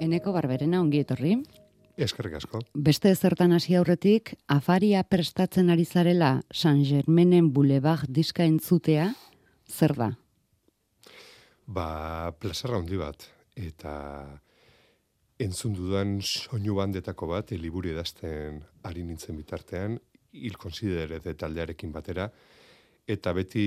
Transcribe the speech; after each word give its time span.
Eneko 0.00 0.32
barberena 0.32 0.80
ongi 0.80 1.02
etorri. 1.04 1.34
Eskerrik 2.00 2.38
asko. 2.38 2.62
Beste 2.72 3.10
ezertan 3.12 3.52
hasi 3.52 3.74
aurretik, 3.76 4.32
afaria 4.48 5.02
prestatzen 5.04 5.68
ari 5.68 5.84
zarela 5.84 6.38
San 6.50 6.80
Germainen 6.88 7.50
Boulevard 7.52 8.08
diska 8.08 8.46
entzutea, 8.48 9.10
zer 9.68 9.92
da? 9.98 10.08
Ba, 11.66 12.32
plazarra 12.40 12.78
handi 12.80 12.96
bat. 12.96 13.26
Eta 13.52 13.92
entzun 15.40 15.76
dudan 15.76 16.16
soinu 16.24 16.78
bandetako 16.78 17.28
bat, 17.34 17.52
liburu 17.52 17.92
edazten 17.92 18.62
ari 18.88 19.04
nintzen 19.04 19.36
bitartean, 19.36 19.98
hil 20.32 20.56
konsiderete 20.56 21.34
taldearekin 21.36 21.92
batera, 21.92 22.30
eta 23.10 23.34
beti 23.36 23.66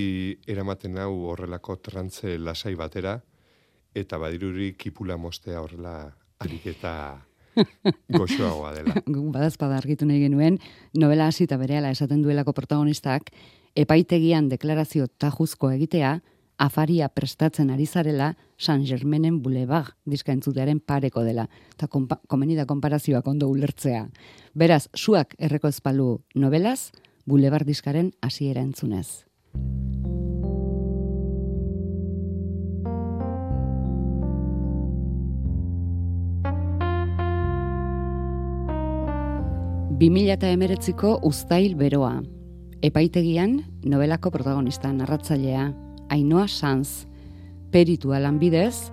eramaten 0.49 0.97
hau 0.97 1.29
horrelako 1.29 1.77
trantze 1.85 2.39
lasai 2.39 2.73
batera, 2.79 3.19
eta 3.93 4.17
badiruri 4.17 4.73
kipula 4.73 5.17
mostea 5.21 5.61
horrela 5.61 5.95
ariketa 6.43 6.93
goxoagoa 8.19 8.73
dela. 8.75 9.01
Badazpada 9.33 9.77
argitu 9.77 10.07
nahi 10.09 10.21
genuen, 10.25 10.59
novela 10.97 11.27
hasi 11.27 11.47
eta 11.47 11.57
berehala 11.61 11.93
esaten 11.93 12.21
duelako 12.25 12.53
protagonistak, 12.57 13.31
epaitegian 13.75 14.49
deklarazio 14.51 15.07
tajuzko 15.07 15.71
egitea, 15.73 16.19
afaria 16.63 17.09
prestatzen 17.09 17.71
ari 17.73 17.85
zarela 17.85 18.33
San 18.57 18.85
Germainen 18.85 19.41
Boulevard 19.41 19.95
diska 20.05 20.31
entzutearen 20.33 20.79
pareko 20.79 21.23
dela. 21.25 21.47
Eta 21.73 21.89
komenida 22.27 22.65
konparazioak 22.69 23.27
ondo 23.27 23.49
ulertzea. 23.49 24.07
Beraz, 24.53 24.87
suak 24.93 25.35
erreko 25.39 25.67
ezpalu 25.67 26.21
novelaz, 26.35 26.91
Boulevard 27.25 27.67
diskaren 27.67 28.11
hasiera 28.21 28.61
entzunez. 28.61 29.23
Bimila 39.93 40.33
eta 40.33 40.49
emeretziko 40.49 41.19
ustail 41.27 41.75
beroa. 41.77 42.15
Epaitegian, 42.81 43.59
novelako 43.85 44.31
protagonista 44.33 44.89
narratzailea, 44.89 45.67
Ainoa 46.09 46.47
Sanz, 46.47 47.05
peritua 47.69 48.17
lanbidez, 48.23 48.89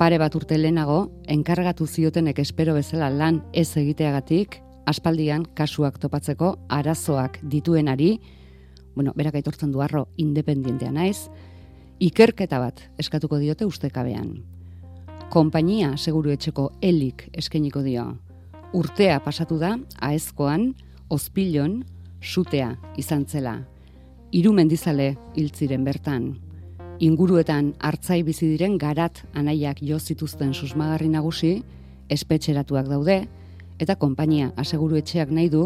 pare 0.00 0.18
bat 0.18 0.34
urte 0.34 0.58
lehenago, 0.58 1.04
enkargatu 1.30 1.86
ziotenek 1.86 2.40
espero 2.42 2.74
bezala 2.74 3.12
lan 3.14 3.44
ez 3.52 3.68
egiteagatik, 3.78 4.56
aspaldian 4.90 5.44
kasuak 5.54 6.00
topatzeko 6.02 6.56
arazoak 6.68 7.38
dituenari, 7.42 8.16
bueno, 8.96 9.12
berak 9.14 9.38
aitortzen 9.38 9.70
du 9.70 9.84
arro 9.86 10.08
independientea 10.16 10.90
naiz, 10.90 11.28
ikerketa 12.00 12.58
bat 12.58 12.82
eskatuko 12.98 13.38
diote 13.38 13.70
ustekabean. 13.70 14.34
Konpainia 15.30 15.94
seguru 15.96 16.34
etxeko 16.34 16.72
elik 16.82 17.28
eskeniko 17.38 17.84
dio. 17.86 18.08
Urtea 18.70 19.16
pasatu 19.18 19.56
da, 19.58 19.72
aezkoan, 19.98 20.76
ospilon, 21.10 21.80
sutea 22.22 22.76
izan 22.96 23.24
zela. 23.26 23.56
Iru 24.30 24.52
mendizale 24.54 25.16
hiltziren 25.34 25.82
bertan. 25.82 26.36
Inguruetan 27.02 27.72
hartzai 27.82 28.20
bizi 28.22 28.46
diren 28.46 28.76
garat 28.78 29.24
anaiak 29.34 29.80
jo 29.82 29.98
zituzten 29.98 30.52
susmagarri 30.54 31.08
nagusi, 31.10 31.64
espetxeratuak 32.14 32.86
daude, 32.86 33.24
eta 33.82 33.96
konpainia 33.98 34.52
aseguru 34.56 35.00
etxeak 35.00 35.32
nahi 35.34 35.48
du, 35.50 35.64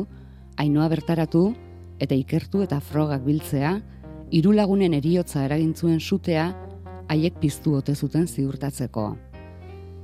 ainoa 0.56 0.86
bertaratu, 0.88 1.50
eta 2.00 2.16
ikertu 2.16 2.62
eta 2.64 2.78
frogak 2.80 3.20
biltzea, 3.26 3.74
hiru 4.32 4.54
lagunen 4.56 4.94
eriotza 4.96 5.42
eragintzuen 5.44 6.00
sutea 6.00 6.46
haiek 7.12 7.36
piztu 7.36 7.76
ote 7.82 7.92
zuten 7.94 8.24
ziurtatzeko. 8.24 9.04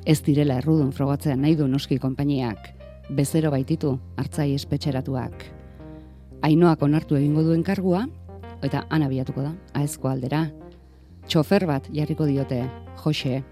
Ez 0.05 0.19
direla 0.27 0.59
errudun 0.61 0.93
frogatzea 0.93 1.39
nahi 1.41 1.57
du 1.57 1.69
noski 1.69 1.97
konpainiak, 2.03 2.80
bezero 3.11 3.51
baititu 3.51 3.97
hartzai 4.17 4.53
espetxeratuak. 4.55 5.45
Ainoak 6.47 6.83
onartu 6.83 7.19
egingo 7.19 7.43
duen 7.45 7.63
kargua, 7.67 8.07
eta 8.63 8.85
anabiatuko 8.91 9.43
da, 9.45 9.55
aezko 9.75 10.09
aldera. 10.09 10.47
Txofer 11.27 11.67
bat 11.69 11.89
jarriko 11.95 12.27
diote, 12.29 12.63
Jose, 13.03 13.43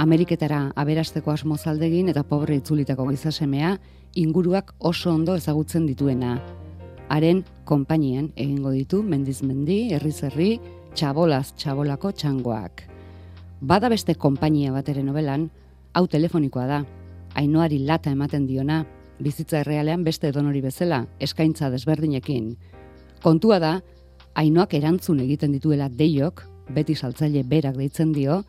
Ameriketara 0.00 0.70
aberasteko 0.78 1.32
asmozaldegin 1.32 2.08
eta 2.12 2.22
pobre 2.24 2.56
itzulitako 2.60 3.08
gizasemea, 3.10 3.74
inguruak 4.20 4.74
oso 4.78 5.10
ondo 5.12 5.34
ezagutzen 5.36 5.86
dituena, 5.86 6.38
haren 7.10 7.42
konpainien 7.66 8.30
egingo 8.36 8.70
ditu 8.74 9.02
mendizmendi, 9.02 9.90
herri-zerri, 9.94 10.54
txabolaz 10.94 11.52
txabolako 11.58 12.12
txangoak. 12.12 12.86
Bada 13.60 13.90
beste 13.92 14.14
konpainia 14.14 14.72
bat 14.72 14.88
ere 14.88 15.02
novelan, 15.04 15.48
hau 15.92 16.06
telefonikoa 16.06 16.66
da, 16.70 16.80
ainoari 17.34 17.78
lata 17.78 18.10
ematen 18.10 18.46
diona, 18.46 18.84
bizitza 19.20 19.60
errealean 19.60 20.04
beste 20.04 20.32
donori 20.32 20.60
bezala, 20.60 21.04
eskaintza 21.20 21.70
desberdinekin. 21.70 22.54
Kontua 23.22 23.58
da, 23.60 23.74
ainoak 24.34 24.74
erantzun 24.74 25.20
egiten 25.20 25.52
dituela 25.52 25.88
deiok, 25.88 26.46
beti 26.74 26.94
saltzaile 26.94 27.42
berak 27.44 27.76
deitzen 27.76 28.12
dio, 28.12 28.42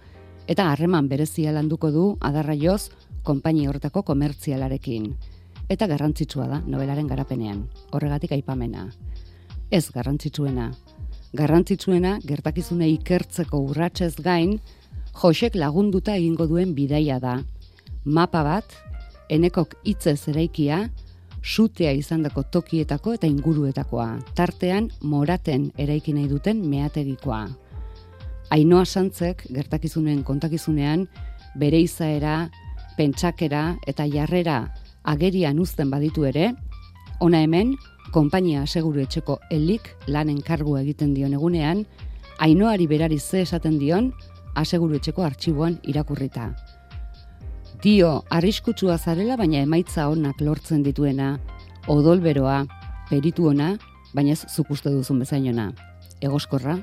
eta 0.47 0.71
harreman 0.71 1.09
berezia 1.09 1.51
landuko 1.51 1.91
du 1.91 2.07
adarra 2.21 2.55
joz 2.55 2.89
konpainia 3.23 3.69
horretako 3.69 4.03
komertzialarekin 4.03 5.13
eta 5.71 5.87
garrantzitsua 5.87 6.47
da 6.51 6.59
nobelaren 6.67 7.07
garapenean. 7.07 7.63
Horregatik 7.95 8.33
aipamena. 8.35 8.89
Ez 9.71 9.85
garrantzitsuena. 9.95 10.67
Garrantzitsuena 11.37 12.17
gertakizune 12.27 12.89
ikertzeko 12.97 13.61
urratsez 13.69 14.17
gain, 14.19 14.57
Josek 15.21 15.55
lagunduta 15.55 16.15
egingo 16.19 16.47
duen 16.47 16.73
bidaia 16.75 17.19
da. 17.23 17.37
Mapa 18.05 18.41
bat, 18.41 18.65
enekok 19.29 19.75
hitzez 19.85 20.27
eraikia, 20.31 20.87
sutea 21.41 21.91
izandako 21.93 22.43
tokietako 22.43 23.13
eta 23.13 23.27
inguruetakoa. 23.29 24.07
Tartean, 24.33 24.89
moraten 25.01 25.69
eraiki 25.77 26.13
nahi 26.13 26.27
duten 26.29 26.63
meategikoa. 26.69 27.43
Ainoa 28.51 28.85
santzek, 28.85 29.45
gertakizunen 29.53 30.23
kontakizunean, 30.23 31.05
bere 31.55 31.79
izaera, 31.79 32.49
pentsakera 32.97 33.77
eta 33.87 34.07
jarrera 34.09 34.63
agerian 35.03 35.59
uzten 35.59 35.89
baditu 35.89 36.25
ere, 36.25 36.51
ona 37.21 37.41
hemen, 37.45 37.75
konpainia 38.11 38.65
seguru 38.65 39.01
etxeko 39.05 39.39
elik 39.51 39.93
lanen 40.07 40.41
kargu 40.41 40.75
egiten 40.81 41.13
dion 41.13 41.33
egunean, 41.37 41.85
ainoari 42.39 42.87
berari 42.87 43.19
ze 43.19 43.41
esaten 43.45 43.77
dion, 43.79 44.11
aseguru 44.55 44.97
etxeko 44.97 45.23
artxiboan 45.23 45.79
irakurrita. 45.83 46.49
Dio, 47.81 48.25
arriskutsua 48.29 48.99
zarela, 49.01 49.33
baina 49.39 49.63
emaitza 49.65 50.03
onak 50.11 50.41
lortzen 50.45 50.83
dituena, 50.85 51.39
odolberoa, 51.89 52.59
peritu 53.09 53.47
ona, 53.49 53.71
baina 54.13 54.35
ez 54.35 54.43
zukuste 54.53 54.91
duzun 54.93 55.23
bezainona. 55.23 55.71
Egoskorra, 56.21 56.75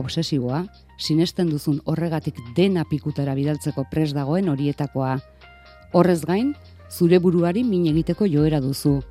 obsesiboa, 0.00 0.62
sinesten 0.96 1.52
duzun 1.52 1.82
horregatik 1.84 2.40
dena 2.56 2.86
pikutara 2.88 3.36
bidaltzeko 3.36 3.84
pres 3.92 4.14
dagoen 4.16 4.48
horietakoa. 4.48 5.18
Horrez 5.92 6.22
gain, 6.24 6.54
zure 6.88 7.20
buruari 7.20 7.60
min 7.60 7.84
egiteko 7.92 8.24
joera 8.24 8.64
duzu. 8.64 9.02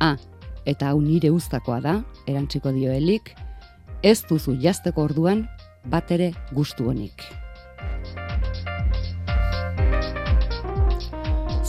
Ah, 0.00 0.16
eta 0.64 0.94
hau 0.94 1.04
nire 1.04 1.28
uztakoa 1.28 1.80
da, 1.84 1.98
erantziko 2.24 2.72
dio 2.72 2.88
helik, 2.92 3.34
ez 4.02 4.22
duzu 4.24 4.56
jazteko 4.64 5.10
orduan 5.10 5.44
bat 5.84 6.08
ere 6.08 6.32
gustu 6.56 6.88
honik. 6.88 7.43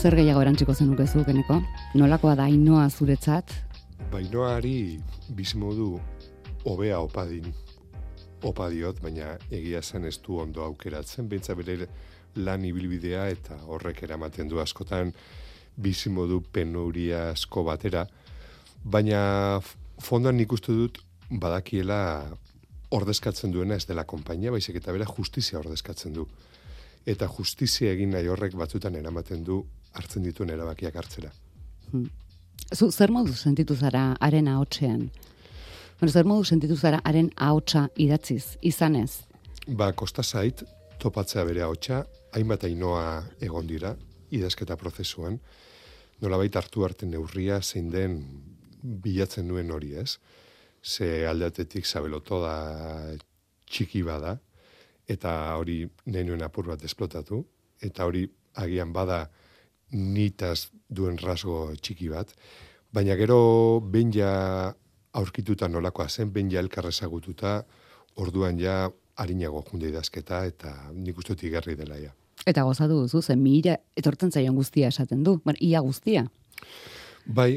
Zer 0.05 0.13
gehiago 0.19 0.41
erantziko 0.43 0.73
zenuke 0.77 1.07
zukeneko? 1.09 1.55
Nolakoa 1.97 2.35
da 2.37 2.43
inoa 2.45 2.83
zuretzat? 2.93 3.49
Bainoari 4.11 4.99
bizimodu 5.33 5.87
hobea 6.69 6.99
opadin 7.01 7.47
opadiot, 8.45 8.99
baina 9.01 9.31
egia 9.49 9.79
zen 9.81 10.03
ez 10.05 10.19
du 10.27 10.35
ondo 10.43 10.61
aukeratzen, 10.61 11.25
bentsa 11.31 11.55
bere 11.57 11.87
lan 12.37 12.67
ibilbidea 12.69 13.23
eta 13.33 13.57
horrek 13.65 14.03
eramaten 14.05 14.51
du 14.51 14.61
askotan 14.61 15.09
bizimodu 15.81 16.37
penuria 16.53 17.31
asko 17.31 17.63
batera, 17.65 18.03
baina 18.83 19.21
fondoan 19.97 20.37
nik 20.37 20.53
uste 20.53 20.75
dut 20.83 20.99
badakiela 21.31 21.97
ordezkatzen 22.93 23.57
duena 23.57 23.81
ez 23.81 23.87
dela 23.89 24.05
konpainia, 24.05 24.53
baizik 24.53 24.77
eta 24.83 24.93
bera 24.93 25.09
justizia 25.09 25.57
ordezkatzen 25.63 26.13
du. 26.13 26.27
Eta 27.09 27.25
justizia 27.39 27.97
egin 27.97 28.13
nahi 28.13 28.29
horrek 28.29 28.53
batzutan 28.53 29.01
eramaten 29.01 29.41
du 29.49 29.63
hartzen 29.95 30.23
dituen 30.23 30.51
erabakiak 30.53 30.95
hartzera. 30.95 31.31
Hmm. 31.91 32.09
Zu, 32.73 32.89
zer 32.91 33.11
modu 33.13 33.33
sentitu 33.33 33.75
zara 33.75 34.15
haren 34.21 34.47
ahotsean? 34.47 35.09
Bueno, 35.99 36.11
zer 36.11 36.25
modu 36.25 36.43
sentitu 36.43 36.75
zara 36.75 37.01
haren 37.05 37.29
ahotsa 37.35 37.87
idatziz, 37.95 38.57
izanez? 38.61 39.23
Ba, 39.67 39.91
kosta 39.93 40.23
zait, 40.23 40.63
topatzea 40.99 41.45
bere 41.47 41.63
ahotsa, 41.65 42.03
hainbat 42.35 42.65
ainoa 42.67 43.23
egon 43.43 43.67
dira, 43.69 43.95
idazketa 44.35 44.75
prozesuan, 44.79 45.39
nolabait 46.21 46.55
hartu 46.55 46.83
arte 46.85 47.07
neurria 47.07 47.61
zein 47.61 47.89
den 47.93 48.19
bilatzen 48.81 49.47
nuen 49.47 49.71
hori 49.71 49.93
ez. 49.99 50.17
Ze 50.83 51.25
aldatetik 51.27 51.85
zabeloto 51.85 52.41
da 52.43 52.57
txiki 53.65 54.03
bada, 54.05 54.35
eta 55.09 55.55
hori 55.57 55.83
nahi 56.05 56.25
nuen 56.27 56.43
apur 56.45 56.67
bat 56.69 56.83
esplotatu, 56.83 57.43
eta 57.81 58.05
hori 58.05 58.25
agian 58.61 58.93
bada 58.93 59.25
nitaz 59.95 60.69
duen 60.91 61.17
rasgo 61.21 61.71
txiki 61.81 62.09
bat, 62.11 62.31
baina 62.93 63.15
gero 63.15 63.79
ben 63.81 64.11
ja 64.13 64.73
aurkituta 65.15 65.67
nolakoa 65.71 66.09
zen, 66.09 66.31
ben 66.35 66.51
ja 66.51 66.59
elkarrezagututa, 66.59 67.63
orduan 68.19 68.59
ja 68.59 68.89
harinago 69.15 69.63
junde 69.69 69.89
idazketa, 69.89 70.43
eta 70.51 70.73
nik 70.93 71.17
uste 71.17 71.35
tigarri 71.39 71.75
dela 71.79 71.97
ja. 71.99 72.11
Eta 72.45 72.65
gozatu 72.67 72.99
duzu, 73.05 73.21
zen 73.21 73.41
mira 73.41 73.77
etortzen 73.97 74.31
zaion 74.31 74.55
guztia 74.59 74.91
esaten 74.91 75.23
du, 75.23 75.39
bueno, 75.43 75.57
ia 75.61 75.79
guztia. 75.79 76.25
Bai, 77.25 77.55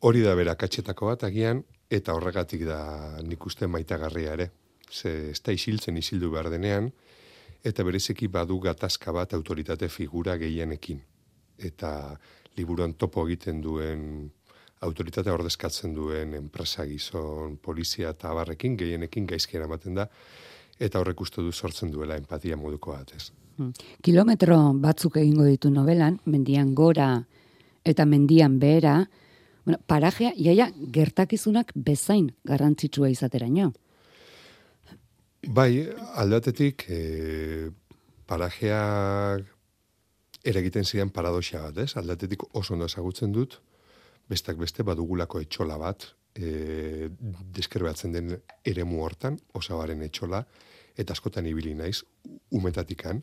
hori 0.00 0.22
da 0.24 0.34
bera 0.38 0.54
katxetako 0.56 1.10
bat 1.10 1.26
agian, 1.28 1.64
eta 1.92 2.14
horregatik 2.16 2.64
da 2.64 2.82
nik 3.26 3.44
uste 3.46 3.68
maitagarria 3.68 4.36
ere. 4.38 4.50
Ze 4.88 5.30
ez 5.32 5.40
da 5.44 5.52
isiltzen 5.52 5.98
isildu 5.98 6.30
behar 6.32 6.48
denean, 6.52 6.92
eta 7.64 7.84
berezeki 7.84 8.28
badu 8.28 8.58
gatazka 8.60 9.12
bat 9.12 9.34
autoritate 9.34 9.88
figura 9.88 10.36
gehienekin. 10.40 11.02
Eta 11.62 12.18
liburuan 12.56 12.94
topo 12.94 13.26
egiten 13.28 13.60
duen 13.62 14.30
autoritate 14.82 15.30
ordezkatzen 15.30 15.94
duen 15.94 16.34
enpresa 16.34 16.84
gizon, 16.88 17.56
polizia 17.62 18.10
eta 18.10 18.32
abarrekin, 18.32 18.76
gehienekin 18.76 19.28
gaizki 19.30 19.56
eramaten 19.58 20.00
da, 20.00 20.08
eta 20.82 21.00
horrek 21.00 21.20
uste 21.22 21.44
du 21.44 21.52
sortzen 21.52 21.92
duela 21.92 22.16
empatia 22.18 22.58
moduko 22.58 22.96
bat, 22.96 23.12
ez. 23.14 23.30
Hmm. 23.58 23.70
Kilometro 24.02 24.58
batzuk 24.82 25.18
egingo 25.20 25.46
ditu 25.46 25.70
novelan, 25.70 26.18
mendian 26.26 26.74
gora 26.74 27.12
eta 27.84 28.06
mendian 28.06 28.58
behera, 28.58 28.96
bueno, 29.64 29.78
parajea, 29.86 30.32
iaia, 30.36 30.70
gertakizunak 30.94 31.70
bezain 31.74 32.32
garrantzitsua 32.48 33.10
izateraino. 33.12 33.70
Bai, 35.42 35.86
aldatetik, 36.22 36.86
e, 36.88 37.70
parajeak 38.26 39.51
eragiten 40.44 40.84
ziren 40.84 41.10
paradoxia 41.14 41.62
bat, 41.62 41.78
ez? 41.84 41.96
Aldatetik 41.96 42.42
oso 42.58 42.74
ondo 42.74 42.88
ezagutzen 42.90 43.32
dut, 43.32 43.58
bestak 44.30 44.58
beste 44.58 44.84
badugulako 44.86 45.40
etxola 45.42 45.78
bat, 45.78 46.08
e, 46.34 47.08
deskrebatzen 47.54 48.12
den 48.16 48.36
eremu 48.64 49.02
hortan, 49.04 49.38
osabaren 49.58 50.02
etxola, 50.06 50.42
eta 50.98 51.14
askotan 51.16 51.46
ibili 51.48 51.74
naiz, 51.74 52.02
umetatikan. 52.52 53.22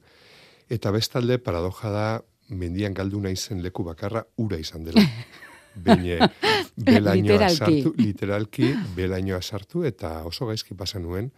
Eta 0.69 0.91
bestalde, 0.93 1.39
paradoja 1.43 1.91
da, 1.93 2.07
mendian 2.49 2.95
galdu 2.97 3.21
naizen 3.21 3.61
leku 3.63 3.83
bakarra, 3.85 4.23
ura 4.37 4.57
izan 4.57 4.87
dela. 4.87 5.03
Beine, 5.85 6.17
belainoa 6.75 7.47
sartu, 7.49 7.93
literalki, 7.97 8.71
belainoa 8.95 9.39
sartu, 9.41 9.83
eta 9.85 10.23
oso 10.27 10.47
gaizki 10.49 10.75
pasan 10.75 11.05
nuen, 11.05 11.29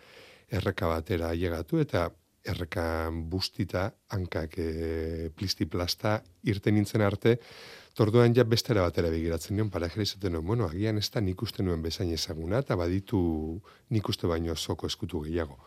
erreka 0.51 0.87
batera 0.87 1.33
llegatu, 1.35 1.81
eta 1.83 2.07
errekan 2.43 3.29
bustita, 3.29 3.89
hankak 4.09 4.57
e, 4.57 5.29
plisti 5.37 5.67
plasta, 5.69 6.19
irten 6.49 6.75
nintzen 6.75 7.03
arte, 7.05 7.37
Torduan 7.93 8.31
ja 8.31 8.45
bestera 8.47 8.85
batera 8.85 9.09
begiratzen 9.11 9.57
nion, 9.57 9.69
para 9.69 9.89
jere 9.91 10.05
izaten 10.07 10.31
nuen, 10.33 10.45
bueno, 10.47 10.69
agian 10.69 10.97
ez 10.97 11.09
da 11.11 11.21
nik 11.21 11.41
uste 11.43 11.63
nuen 11.63 11.81
bezain 11.83 12.11
ezaguna, 12.15 12.61
eta 12.63 12.77
baditu 12.79 13.19
nik 13.91 14.09
uste 14.09 14.29
baino 14.31 14.55
soko 14.55 14.87
eskutu 14.87 15.19
gehiago. 15.25 15.57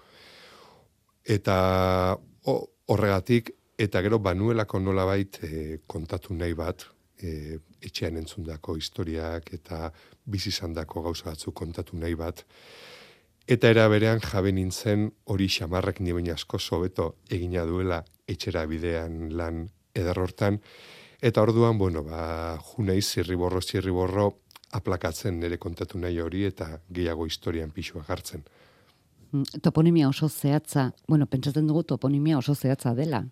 Eta 1.25 1.57
horregatik, 2.49 3.53
eta 3.79 4.01
gero 4.05 4.19
banuelako 4.25 4.81
nola 4.81 5.05
bait 5.05 5.39
e, 5.45 5.79
kontatu 5.87 6.35
nahi 6.35 6.57
bat, 6.57 6.87
e, 7.21 7.59
etxean 7.85 8.17
entzundako 8.21 8.79
historiak 8.81 9.53
eta 9.57 9.91
bizizandako 10.25 11.05
gauza 11.09 11.29
batzu 11.31 11.53
kontatu 11.53 11.99
nahi 12.01 12.17
bat, 12.17 12.45
eta 13.47 13.71
era 13.71 13.89
berean 13.89 14.21
jabe 14.21 14.53
nintzen 14.53 15.11
hori 15.25 15.49
xamarrak 15.49 16.01
ni 16.01 16.13
baina 16.13 16.35
asko 16.35 16.59
sobeto 16.59 17.17
egina 17.31 17.65
duela 17.65 18.05
etxera 18.27 18.67
bidean 18.67 19.37
lan 19.37 19.69
ederrortan, 19.95 20.61
Eta 21.25 21.41
orduan, 21.41 21.79
bueno, 21.81 22.03
ba, 22.05 22.59
junei 22.61 23.01
zirriborro, 23.01 23.63
zirriborro, 23.63 24.27
aplakatzen 24.77 25.39
nire 25.41 25.57
kontatu 25.57 25.97
nahi 25.97 26.19
hori 26.21 26.43
eta 26.45 26.67
gehiago 26.93 27.25
historian 27.25 27.71
pixua 27.73 28.03
jartzen. 28.05 28.43
Mm, 29.31 29.63
toponimia 29.65 30.11
oso 30.11 30.29
zehatza, 30.29 30.91
bueno, 31.09 31.25
pentsatzen 31.25 31.71
dugu 31.71 31.83
toponimia 31.95 32.37
oso 32.37 32.55
zehatza 32.55 32.93
dela. 32.95 33.23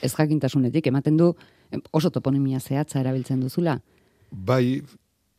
Ez 0.00 0.14
jakintasunetik, 0.14 0.88
ematen 0.88 1.20
du 1.20 1.34
oso 1.92 2.10
toponimia 2.10 2.60
zehatza 2.60 3.02
erabiltzen 3.04 3.44
duzula. 3.44 3.76
Bai, 4.30 4.80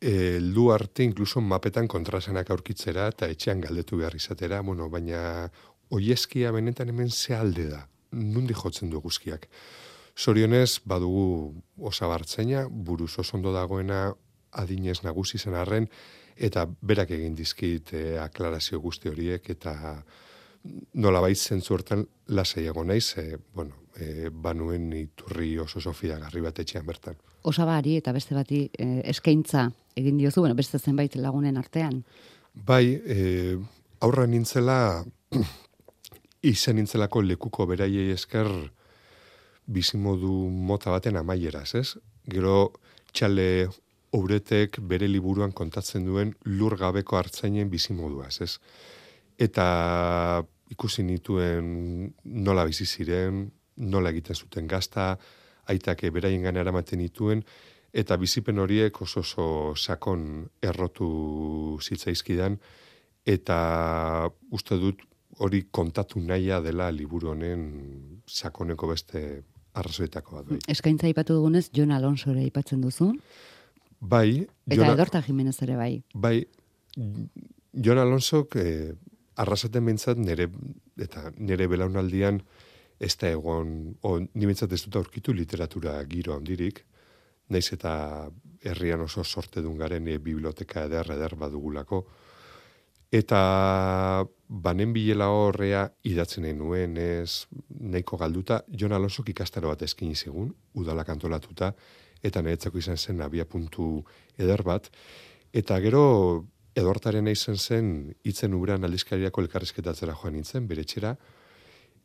e, 0.06 0.38
lu 0.40 0.70
arte 0.70 1.02
inkluso 1.02 1.40
mapetan 1.42 1.88
kontrasenak 1.90 2.50
aurkitzera 2.54 3.08
eta 3.10 3.26
etxean 3.32 3.62
galdetu 3.64 3.98
behar 3.98 4.14
izatera, 4.14 4.60
bueno, 4.62 4.88
baina 4.92 5.50
oieskia 5.90 6.52
benetan 6.54 6.92
hemen 6.92 7.10
ze 7.10 7.34
alde 7.34 7.66
da, 7.72 7.80
nundi 8.12 8.54
jotzen 8.54 8.90
du 8.90 9.00
guzkiak. 9.02 9.48
Sorionez, 10.16 10.78
badugu 10.84 11.56
osabartzeina, 11.90 12.66
buruz 12.70 13.18
osondo 13.18 13.52
dagoena 13.52 14.14
adinez 14.52 15.02
nagusi 15.02 15.38
zen 15.38 15.58
arren, 15.58 15.90
eta 16.36 16.64
berak 16.66 17.10
egin 17.16 17.34
dizkit 17.34 17.92
eh, 17.92 18.16
aklarazio 18.22 18.80
guzti 18.80 19.10
horiek, 19.10 19.50
eta 19.50 19.74
nola 20.94 21.20
baiz 21.20 21.40
zentzu 21.40 21.74
hortan 21.74 22.06
lasaiago 22.28 22.84
naiz, 22.84 23.16
e, 23.18 23.38
bueno, 23.54 23.86
e, 23.96 24.30
banuen 24.30 24.92
iturri 24.96 25.56
oso 25.58 25.80
sofia 25.80 26.18
garri 26.22 26.42
bat 26.44 26.58
etxean 26.62 26.86
bertan. 26.86 27.18
Osabari 27.46 27.96
eta 28.00 28.12
beste 28.12 28.34
bati 28.34 28.64
e, 28.74 29.02
eskaintza 29.12 29.68
egin 29.96 30.18
diozu, 30.18 30.42
bueno, 30.42 30.56
beste 30.58 30.78
zenbait 30.78 31.14
lagunen 31.16 31.56
artean. 31.56 32.02
Bai, 32.66 32.96
e, 33.06 33.56
aurra 34.02 34.26
nintzela, 34.26 35.04
izen 36.52 36.76
nintzelako 36.80 37.22
lekuko 37.22 37.66
beraiei 37.70 38.10
esker, 38.14 38.50
bizimodu 39.66 40.32
mota 40.50 40.92
baten 40.94 41.16
amaieraz, 41.18 41.74
ez? 41.78 41.96
Gero 42.30 42.72
txale 43.12 43.68
uretek 44.16 44.78
bere 44.90 45.08
liburuan 45.10 45.52
kontatzen 45.52 46.06
duen 46.06 46.34
lur 46.44 46.76
gabeko 46.78 47.18
hartzainen 47.18 47.70
bizimoduaz, 47.70 48.40
ez? 48.42 48.52
Eta 49.38 49.66
ikusi 50.72 51.04
nituen 51.06 51.66
nola 52.24 52.64
bizi 52.66 52.86
ziren, 52.86 53.46
nola 53.76 54.10
egiten 54.14 54.38
zuten 54.38 54.70
gazta, 54.70 55.16
aitak 55.66 56.04
beraien 56.12 56.42
gana 56.42 56.60
eramaten 56.60 57.02
dituen, 57.02 57.42
eta 57.92 58.16
bizipen 58.20 58.58
horiek 58.58 59.00
oso 59.02 59.20
oso 59.20 59.48
sakon 59.76 60.46
errotu 60.62 61.78
zitzaizkidan, 61.82 62.58
eta 63.26 63.58
uste 64.54 64.78
dut 64.78 65.02
hori 65.38 65.66
kontatu 65.70 66.20
nahia 66.20 66.60
dela 66.64 66.90
liburu 66.90 67.32
honen 67.32 67.66
sakoneko 68.26 68.88
beste 68.88 69.22
arrazoetako 69.76 70.38
bat. 70.38 70.46
Bai. 70.50 70.60
Eskaintza 70.72 71.10
ipatu 71.10 71.36
dugunez, 71.36 71.68
Jon 71.76 71.92
Alonso 71.92 72.30
ere 72.32 72.46
ipatzen 72.46 72.80
duzu. 72.84 73.10
Bai. 74.00 74.46
Eta 74.68 74.80
Jona, 74.80 74.94
Edorta 74.94 75.22
Jimenez 75.24 75.56
ere 75.64 75.76
bai. 75.76 75.92
Bai. 76.14 76.38
Jon 76.96 78.00
Alonso, 78.00 78.46
eh, 78.56 78.94
arrasaten 79.36 79.84
bintzat, 79.84 80.18
nere, 80.18 80.48
eta 80.96 81.30
nere 81.36 81.68
belaunaldian, 81.68 82.40
ez 83.00 83.14
da 83.20 83.30
egon, 83.30 83.96
o, 84.02 84.18
ni 84.18 84.46
bintzat 84.46 84.72
ez 84.72 84.82
dut 84.84 84.96
aurkitu 84.96 85.34
literatura 85.36 85.98
giro 86.08 86.34
handirik, 86.36 86.84
naiz 87.48 87.68
eta 87.72 87.92
herrian 88.64 89.04
oso 89.04 89.24
sorte 89.24 89.62
dungaren 89.62 90.08
e, 90.08 90.18
biblioteka 90.18 90.86
eder 90.88 91.12
eder 91.14 91.36
badugulako, 91.38 92.04
Eta 93.14 94.26
banen 94.48 94.92
bilela 94.92 95.28
horrea 95.30 95.84
idatzen 96.02 96.46
nuen 96.58 96.96
ez 96.98 97.46
nahiko 97.70 98.16
galduta, 98.16 98.64
Jon 98.68 98.92
Alonso 98.92 99.22
ikastaro 99.26 99.68
bat 99.68 99.82
eskin 99.82 100.14
zigun, 100.14 100.52
udala 100.74 101.04
kantolatuta, 101.04 101.72
eta 102.22 102.42
niretzako 102.42 102.78
izan 102.78 102.96
zen 102.96 103.20
abia 103.22 103.44
puntu 103.44 104.04
eder 104.38 104.62
bat. 104.62 104.90
Eta 105.52 105.78
gero 105.80 106.46
edortaren 106.74 107.28
izan 107.28 107.56
zen 107.56 108.12
itzen 108.24 108.54
ubran 108.54 108.84
aldizkariako 108.84 109.40
elkarrizketatzera 109.40 110.14
joan 110.14 110.34
nintzen, 110.34 110.66
bere 110.66 110.84
txera, 110.84 111.14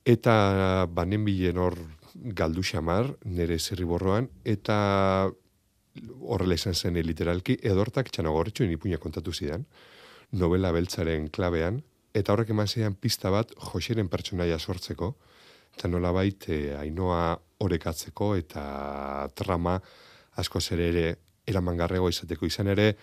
eta 0.06 0.88
banen 0.90 1.26
bilen 1.26 1.58
hor 1.62 1.78
galdu 2.14 2.64
xamar, 2.64 3.14
nire 3.26 3.58
zirriborroan, 3.60 4.28
eta 4.44 5.32
horrela 6.22 6.56
izan 6.56 6.76
zen 6.76 7.00
literalki, 7.06 7.58
edortak 7.64 8.12
txanagorretxo 8.12 8.64
inipuña 8.64 9.00
kontatu 9.00 9.34
zidan, 9.34 9.66
novela 10.32 10.72
beltzaren 10.72 11.28
klabean, 11.30 11.82
eta 12.14 12.34
horrek 12.34 12.52
eman 12.52 12.68
zeian 12.68 12.96
pista 12.96 13.32
bat 13.32 13.52
Joseren 13.72 14.10
pertsonaia 14.10 14.60
sortzeko, 14.60 15.16
eta 15.76 15.88
nola 15.88 16.12
baita 16.12 16.52
e, 16.52 16.76
ainoa 16.76 17.38
orekatzeko 17.64 18.36
eta 18.36 18.64
trama 19.36 19.78
asko 20.42 20.60
zer 20.60 20.80
ere 20.84 21.06
eramangarrego 21.48 22.10
izateko. 22.10 22.46
Izan 22.46 22.72
ere, 22.74 22.94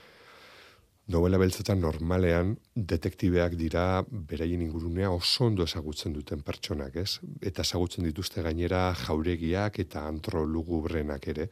novela 1.08 1.38
beltzetan 1.40 1.80
normalean 1.80 2.52
detektibeak 2.92 3.54
dira 3.56 3.84
beraien 4.08 4.62
ingurunea 4.62 5.10
oso 5.10 5.46
ondo 5.46 5.64
ezagutzen 5.64 6.12
duten 6.12 6.42
pertsonak, 6.44 6.96
ez? 7.00 7.20
Eta 7.40 7.64
ezagutzen 7.64 8.04
dituzte 8.04 8.44
gainera 8.44 8.82
jauregiak 9.06 9.80
eta 9.84 10.04
antrolugubrenak 10.08 11.28
ere. 11.32 11.48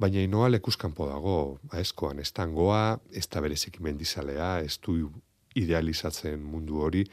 Baina 0.00 0.20
inoa 0.20 0.50
lekuskanpo 0.50 1.06
dago, 1.08 1.36
aeskoan, 1.78 2.20
ez 2.20 2.30
tangoa, 2.34 2.98
ez 3.12 3.24
da 3.30 3.40
berezik 3.40 3.78
mendizalea, 3.80 4.58
ez 4.60 4.76
du 4.82 5.08
idealizatzen 5.54 6.42
mundu 6.42 6.82
hori, 6.82 7.04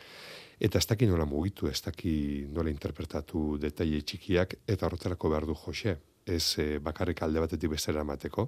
eta 0.59 0.79
ez 0.81 0.87
daki 0.89 1.07
nola 1.07 1.27
mugitu, 1.29 1.69
ez 1.69 1.79
daki 1.85 2.13
nola 2.51 2.73
interpretatu 2.73 3.57
detaile 3.61 4.01
txikiak, 4.01 4.57
eta 4.67 4.87
horretarako 4.87 5.29
behar 5.29 5.45
du 5.45 5.55
Jose. 5.65 5.97
ez 6.25 6.53
e, 6.61 6.77
bakarrik 6.77 7.23
alde 7.23 7.39
batetik 7.41 7.71
bestera 7.71 8.01
emateko, 8.01 8.43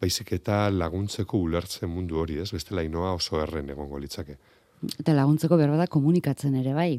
baizik 0.00 0.32
eta 0.38 0.68
laguntzeko 0.70 1.40
ulertzen 1.48 1.90
mundu 1.90 2.20
hori, 2.22 2.38
ez? 2.42 2.50
Beste 2.54 2.74
lainoa 2.74 3.12
oso 3.16 3.40
erren 3.42 3.70
egongo 3.74 3.98
litzake. 3.98 4.38
Eta 4.94 5.14
laguntzeko 5.16 5.58
berbada 5.58 5.88
komunikatzen 5.90 6.54
ere, 6.60 6.74
bai? 6.74 6.92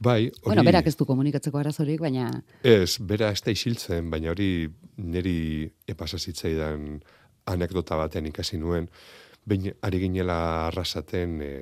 Bai, 0.00 0.30
hori... 0.30 0.44
Bueno, 0.46 0.64
berak 0.64 0.86
ez 0.88 0.96
du 0.96 1.04
komunikatzeko 1.04 1.60
arazorik, 1.60 2.00
baina... 2.00 2.30
Ez, 2.64 2.96
bera 3.04 3.28
ez 3.34 3.42
da 3.44 3.52
isiltzen, 3.52 4.08
baina 4.10 4.30
hori 4.32 4.68
niri 4.96 5.68
epasasitzaidan 5.92 6.94
anekdota 7.52 7.98
batean 8.00 8.30
ikasi 8.30 8.60
nuen, 8.60 8.88
Behin, 9.50 9.72
ari 9.82 10.02
ginela 10.02 10.36
arrasaten, 10.66 11.38
e, 11.40 11.52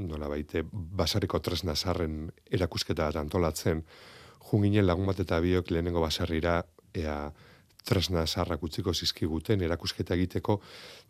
nola 0.00 0.28
baite, 0.32 0.62
basariko 0.72 1.38
tresna 1.44 1.74
zarren 1.76 2.30
erakusketa 2.50 3.10
antolatzen, 3.20 3.82
junginen 4.50 4.86
lagun 4.86 5.10
bat 5.10 5.20
eta 5.20 5.38
biok 5.44 5.70
lehenengo 5.70 6.00
basarrira, 6.00 6.62
ea, 6.96 7.18
tresna 7.84 8.26
zarrak 8.26 8.62
utziko 8.62 8.94
zizkiguten, 8.94 9.62
erakusketa 9.62 10.14
egiteko, 10.14 10.60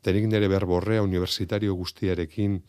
tenik 0.02 0.28
nire 0.30 0.48
berborrea 0.48 1.02
universitario 1.02 1.74
guztiarekin, 1.74 2.60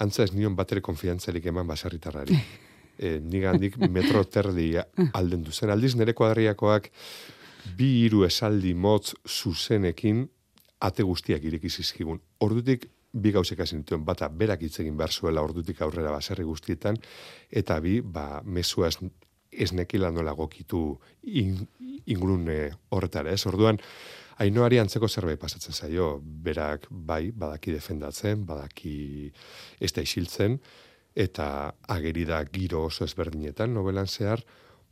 antza 0.00 0.24
ez 0.24 0.32
nion 0.32 0.56
batere 0.56 0.80
konfiantzarik 0.80 1.46
eman 1.52 1.70
basarritarrari. 1.70 2.40
E, 3.00 3.14
nigandik 3.16 3.78
metro 3.88 4.20
terdi 4.28 4.74
alden 5.16 5.40
duzen. 5.40 5.70
Aldiz 5.72 5.94
nire 5.96 6.12
kuadriakoak 6.12 6.90
bi 7.78 7.86
hiru 8.02 8.26
esaldi 8.26 8.74
motz 8.76 9.14
zuzenekin 9.24 10.26
ate 10.84 11.06
guztiak 11.08 11.46
ireki 11.48 11.70
zizkigun. 11.72 12.20
Ordutik 12.44 12.84
bi 13.12 13.32
gauzek 13.34 13.60
hasi 13.64 13.78
nituen 13.78 14.04
bata 14.06 14.28
berak 14.28 14.62
hitz 14.62 14.78
egin 14.82 14.96
behar 14.98 15.12
zuela 15.12 15.42
ordutik 15.42 15.80
aurrera 15.82 16.12
baserri 16.14 16.44
guztietan 16.46 16.98
eta 17.50 17.80
bi 17.80 18.00
ba 18.00 18.42
mesua 18.44 18.90
ez, 19.50 19.72
nekila 19.72 20.10
nola 20.14 20.32
gokitu 20.38 20.98
in, 21.22 21.58
ingurune 22.06 22.70
horretara, 22.90 23.32
ez? 23.34 23.44
Orduan 23.46 23.80
Ainoari 24.40 24.78
antzeko 24.80 25.08
zerbait 25.08 25.36
pasatzen 25.40 25.76
zaio, 25.76 26.14
berak 26.22 26.86
bai, 26.88 27.28
badaki 27.36 27.74
defendatzen, 27.74 28.46
badaki 28.48 29.28
ez 29.80 29.90
da 29.92 30.00
isiltzen, 30.06 30.56
eta 31.12 31.46
ageri 31.92 32.24
da 32.24 32.38
giro 32.48 32.86
oso 32.86 33.04
ezberdinetan 33.04 33.74
novelan 33.76 34.08
zehar, 34.08 34.40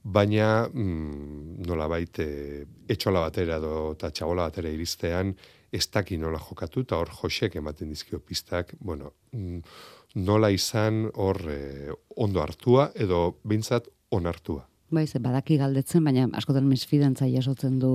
baina 0.04 0.68
mm, 0.68 1.64
nola 1.66 1.88
baite 1.88 2.26
etxola 2.92 3.24
batera 3.24 3.56
edo 3.56 3.94
eta 3.94 4.10
txabola 4.12 4.50
batera 4.50 4.70
iristean 4.72 5.32
ez 5.72 5.86
daki 5.92 6.16
nola 6.20 6.40
jokatu, 6.40 6.84
eta 6.84 7.00
hor 7.00 7.10
josek 7.22 7.56
ematen 7.60 7.88
dizkio 7.92 8.20
pistak, 8.20 8.74
bueno, 8.80 9.14
mm, 9.32 9.58
nola 10.28 10.50
izan 10.52 11.06
hor 11.14 11.40
eh, 11.52 11.92
ondo 12.16 12.44
hartua, 12.44 12.90
edo 12.96 13.38
bintzat 13.44 13.88
onartua. 14.10 14.66
Bai, 14.90 15.06
ze 15.06 15.18
badaki 15.18 15.58
galdetzen, 15.60 16.04
baina 16.04 16.28
askotan 16.32 16.66
mesfidantza 16.68 17.26
jasotzen 17.28 17.78
du 17.78 17.92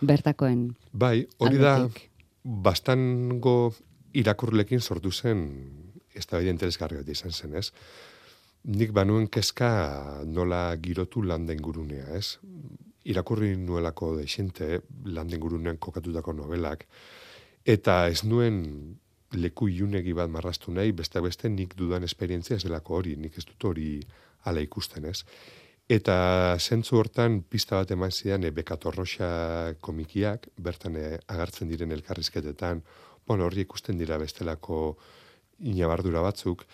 bertakoen 0.00 0.76
Bai, 0.92 1.26
hori 1.38 1.58
da, 1.58 1.88
bastango 2.42 3.72
irakurlekin 4.12 4.80
sortu 4.80 5.10
zen, 5.10 5.44
ez 6.14 6.26
da 6.26 6.38
bide 6.38 7.12
izan 7.12 7.32
zen, 7.32 7.54
ez? 7.54 7.72
Nik 8.64 8.92
banuen 8.92 9.26
kezka 9.26 10.22
nola 10.26 10.76
girotu 10.76 11.22
landen 11.22 11.58
gurunea, 11.58 12.06
ez? 12.14 12.38
irakurri 13.04 13.56
nuelako 13.56 14.16
desente 14.16 14.80
landen 15.04 15.40
gurunean 15.40 15.78
kokatutako 15.78 16.32
novelak, 16.38 16.86
eta 17.64 18.06
ez 18.08 18.22
nuen 18.24 18.62
leku 19.32 19.68
iunegi 19.68 20.12
bat 20.12 20.30
marrastu 20.30 20.72
nahi, 20.74 20.92
beste 20.92 21.20
beste 21.24 21.48
nik 21.48 21.74
dudan 21.78 22.04
esperientzia 22.04 22.56
ez 22.56 22.64
delako 22.66 23.00
hori, 23.00 23.16
nik 23.16 23.38
ez 23.38 23.46
dut 23.48 23.64
hori 23.70 23.88
ala 24.44 24.62
ikusten 24.64 25.04
ez. 25.10 25.22
Eta 25.92 26.56
zentzu 26.58 26.96
hortan 26.96 27.42
pista 27.42 27.80
bat 27.80 27.90
eman 27.90 28.12
zidan 28.12 28.44
e, 28.44 28.50
bekatorroxa 28.54 29.74
komikiak, 29.80 30.48
bertan 30.56 30.96
e, 30.96 31.06
agartzen 31.28 31.68
diren 31.68 31.92
elkarrizketetan, 31.92 32.82
bueno, 33.26 33.46
hori 33.46 33.64
ikusten 33.66 33.98
dira 33.98 34.18
bestelako 34.18 34.96
inabardura 35.60 36.22
batzuk, 36.22 36.64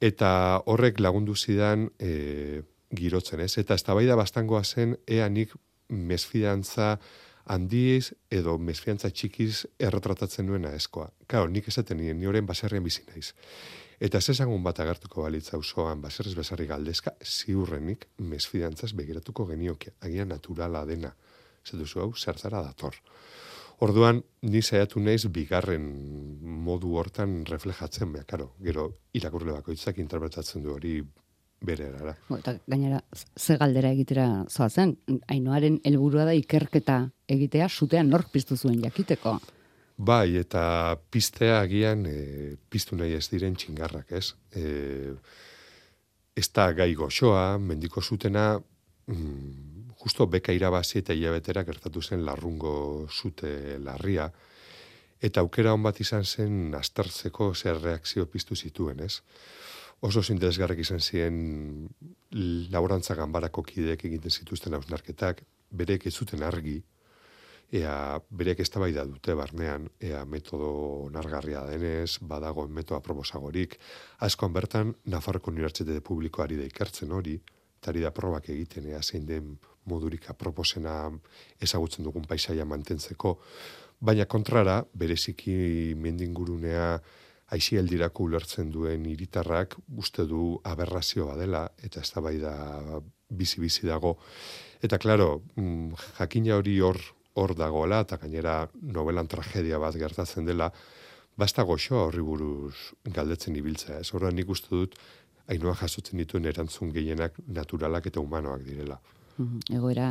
eta 0.00 0.62
horrek 0.66 1.00
lagundu 1.00 1.34
zidan 1.36 1.88
e, 1.98 2.62
girotzen 2.92 3.40
ez. 3.40 3.56
Eta 3.58 3.74
ez 3.74 3.84
da 3.84 4.16
bastangoa 4.16 4.64
zen, 4.64 4.96
ea 5.06 5.28
nik 5.28 5.52
mesfidantza 5.88 6.98
handiz 7.44 8.12
edo 8.30 8.56
mesfidantza 8.58 9.10
txikiz 9.10 9.66
erretratatzen 9.78 10.46
nuena 10.46 10.72
eskoa. 10.74 11.10
Claro, 11.26 11.48
nik 11.48 11.68
esaten 11.68 11.98
nien, 11.98 12.18
ni 12.18 12.26
horren 12.26 12.46
baserrian 12.46 12.84
bizi 12.84 13.02
naiz. 13.08 13.32
Eta 14.02 14.18
ez 14.18 14.32
ezagun 14.32 14.64
bat 14.64 14.80
agertuko 14.82 15.22
balitza 15.22 15.58
osoan 15.60 16.00
baserrez 16.02 16.32
bezarri 16.34 16.66
galdezka, 16.66 17.12
ziurrenik 17.22 18.08
mesfidantzaz 18.32 18.90
begiratuko 18.98 19.46
genioke, 19.46 19.92
agian 20.02 20.32
naturala 20.34 20.82
dena. 20.88 21.12
Zer 21.62 21.78
duzu 21.78 22.02
hau, 22.02 22.08
zertzara 22.18 22.64
dator. 22.66 22.98
Orduan, 23.82 24.18
ni 24.42 24.62
saiatu 24.62 25.00
naiz 25.02 25.28
bigarren 25.30 25.86
modu 26.66 26.96
hortan 26.98 27.44
reflejatzen, 27.46 28.10
beha, 28.14 28.26
karo, 28.26 28.52
gero 28.62 28.88
irakurle 29.14 29.54
bakoitzak 29.54 30.02
interpretatzen 30.02 30.66
du 30.66 30.74
hori 30.74 30.96
bere 31.62 31.86
erara. 31.92 32.18
Eta 32.40 32.58
gainera, 32.66 33.00
ze 33.38 33.56
galdera 33.58 33.94
egitera 33.94 34.28
zoazen, 34.50 34.96
hainoaren 35.30 35.78
helburua 35.86 36.26
da 36.26 36.34
ikerketa 36.34 37.04
egitea, 37.30 37.70
sutean 37.70 38.10
nork 38.10 38.34
piztu 38.34 38.58
zuen 38.58 38.82
jakiteko. 38.82 39.38
Bai, 40.02 40.34
eta 40.40 40.62
piztea 41.14 41.60
agian 41.62 42.00
e, 42.10 42.56
piztu 42.70 42.96
nahi 42.98 43.14
ez 43.14 43.28
diren 43.30 43.54
txingarrak, 43.54 44.08
ez? 44.18 44.32
E, 44.58 45.12
ez 46.34 46.48
da 46.50 46.64
gai 46.74 46.88
goxoa, 46.98 47.58
mendiko 47.62 48.02
zutena, 48.02 48.56
mm, 49.06 49.92
justo 50.02 50.26
beka 50.26 50.54
irabazi 50.56 50.98
eta 50.98 51.14
hilabetera 51.14 51.62
gertatu 51.68 52.02
zen 52.02 52.24
larrungo 52.26 52.74
zute 53.10 53.78
larria, 53.78 54.26
eta 55.22 55.44
aukera 55.46 55.76
hon 55.76 55.86
bat 55.86 56.00
izan 56.02 56.26
zen 56.26 56.74
astartzeko 56.74 57.52
zer 57.54 57.78
reakzio 57.84 58.26
piztu 58.26 58.58
zituen, 58.58 59.04
ez? 59.06 59.22
oso 60.02 60.22
interesgarrek 60.34 60.80
izan 60.82 60.98
ziren 60.98 61.36
laborantza 62.74 63.14
ganbarako 63.14 63.62
kideek 63.62 64.00
egiten 64.08 64.34
zituzten 64.34 64.74
hausnarketak, 64.74 65.44
berek 65.70 66.08
ez 66.10 66.14
zuten 66.16 66.42
argi, 66.42 66.80
ea 67.72 68.20
berek 68.28 68.60
ez 68.60 68.68
da 68.70 69.04
dute 69.04 69.34
barnean, 69.34 69.88
ea 70.00 70.24
metodo 70.24 71.08
nargarria 71.10 71.64
denez, 71.64 72.18
badago 72.20 72.66
metoa 72.68 73.00
proposagorik, 73.00 73.78
askoan 74.20 74.52
bertan, 74.52 74.94
Nafarroko 75.06 75.50
Unibertsitate 75.50 76.00
Publikoari 76.00 76.56
da 76.56 76.64
ikertzen 76.64 77.12
hori, 77.12 77.40
eta 77.80 77.92
da 77.92 78.10
probak 78.10 78.48
egiten, 78.48 78.88
ea 78.92 79.02
zein 79.02 79.26
den 79.26 79.58
modurika 79.86 80.34
proposena 80.34 81.10
ezagutzen 81.60 82.04
dugun 82.04 82.24
paisaia 82.28 82.64
mantentzeko, 82.64 83.38
baina 84.00 84.26
kontrara, 84.26 84.84
bereziki 84.94 85.94
mendingurunea, 85.96 87.00
aixialdirako 87.52 88.24
ulertzen 88.24 88.70
duen 88.72 89.04
hiritarrak 89.06 89.76
uste 90.00 90.24
du 90.24 90.58
aberrazioa 90.64 91.36
dela 91.36 91.66
eta 91.84 92.00
ez 92.00 92.38
da 92.40 93.00
bizi-bizi 93.28 93.86
dago. 93.86 94.16
Eta 94.82 94.98
klaro, 94.98 95.42
mm, 95.56 95.92
jakina 96.18 96.56
hori 96.56 96.78
hor 96.80 96.98
hor 97.34 97.54
dagoela 97.56 98.02
eta 98.04 98.18
gainera 98.20 98.68
novelan 98.82 99.28
tragedia 99.28 99.78
bat 99.78 99.96
gertatzen 99.96 100.44
dela, 100.44 100.70
basta 101.36 101.62
goxo 101.62 101.96
horri 102.06 102.22
buruz 102.22 102.74
galdetzen 103.04 103.56
ibiltzea. 103.56 104.00
Ez 104.00 104.12
horrean 104.12 104.36
nik 104.36 104.50
uste 104.52 104.68
dut, 104.70 104.98
hainua 105.48 105.74
jasotzen 105.74 106.20
dituen 106.20 106.44
erantzun 106.46 106.92
gehienak 106.92 107.38
naturalak 107.46 108.06
eta 108.06 108.20
humanoak 108.20 108.62
direla. 108.66 109.00
Mhm, 109.38 109.58
egoera 109.78 110.08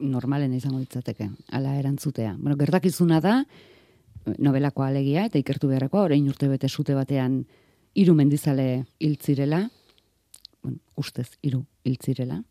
normalen 0.00 0.52
izango 0.52 0.78
ditzateke, 0.78 1.30
ala 1.50 1.78
erantzutea. 1.78 2.36
Bueno, 2.38 2.56
gertakizuna 2.60 3.20
da, 3.24 3.42
novelako 4.36 4.84
alegia 4.84 5.24
eta 5.28 5.40
ikertu 5.40 5.70
beharreko 5.70 6.02
orain 6.08 6.28
urte 6.28 6.48
bete 6.50 6.68
sute 6.68 6.94
batean 6.96 7.40
hiru 7.98 8.14
mendizale 8.14 8.84
hiltzirela 9.00 9.64
bueno, 10.62 10.78
ustez 10.96 11.30
hiru 11.42 11.64
hiltzirela 11.84 12.42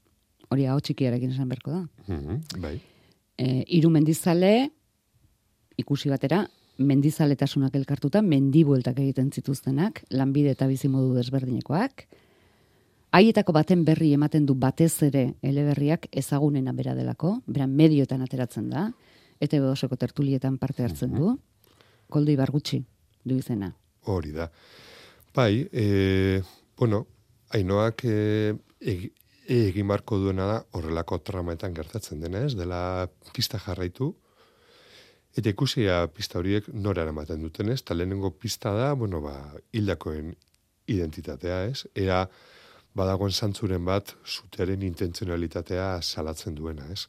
hori 0.49 0.65
hau 0.65 0.79
txikiarekin 0.79 1.35
esan 1.35 1.49
berko 1.49 1.75
da 1.75 1.83
mm 2.07 2.61
bai 2.63 2.77
e, 3.37 3.63
hiru 3.67 3.89
mendizale 3.89 4.69
ikusi 5.77 6.09
batera 6.09 6.45
mendizaletasunak 6.77 7.75
elkartuta 7.75 8.21
mendibueltak 8.21 8.99
egiten 8.99 9.31
zituztenak 9.31 10.03
lanbide 10.11 10.53
eta 10.57 10.67
bizimodu 10.67 11.15
desberdinekoak 11.17 12.07
Haietako 13.17 13.53
baten 13.55 13.85
berri 13.87 14.11
ematen 14.13 14.45
du 14.45 14.53
batez 14.59 14.91
ere 15.07 15.21
eleberriak 15.41 16.09
ezagunena 16.11 16.73
bera 16.75 16.93
delako, 16.93 17.37
beran 17.47 17.71
medioetan 17.73 18.21
ateratzen 18.21 18.67
da, 18.69 18.83
eta 19.39 19.61
bedoseko 19.61 19.95
tertulietan 19.95 20.57
parte 20.61 20.83
hartzen 20.83 21.13
mhm. 21.13 21.17
du 21.17 21.37
koldo 22.11 22.31
ibargutxi 22.31 22.81
du 23.27 23.37
izena. 23.39 23.71
Hori 24.07 24.31
da. 24.35 24.49
Bai, 25.35 25.67
e, 25.71 26.41
bueno, 26.77 27.05
hainoak 27.53 28.03
e, 28.07 28.55
egin 29.47 29.87
barko 29.87 30.17
duena 30.19 30.45
da 30.47 30.57
horrelako 30.75 31.19
tramaetan 31.23 31.73
gertatzen 31.73 32.19
dena 32.21 32.43
ez, 32.45 32.53
dela 32.59 33.07
pista 33.33 33.59
jarraitu, 33.63 34.11
eta 35.37 35.49
ikusia 35.53 36.01
pista 36.11 36.39
horiek 36.39 36.67
nora 36.73 37.05
eramaten 37.05 37.41
duten 37.45 37.71
ez, 37.71 37.79
eta 37.81 37.95
lehenengo 37.95 38.31
pista 38.35 38.73
da, 38.75 38.91
bueno, 38.93 39.21
ba, 39.23 39.35
hildakoen 39.71 40.33
identitatea 40.91 41.63
ez, 41.69 41.85
ea 41.95 42.25
badagoen 42.97 43.31
zantzuren 43.31 43.85
bat 43.85 44.15
zutearen 44.25 44.83
intentzionalitatea 44.83 46.01
salatzen 46.01 46.55
duena 46.57 46.87
ez. 46.91 47.05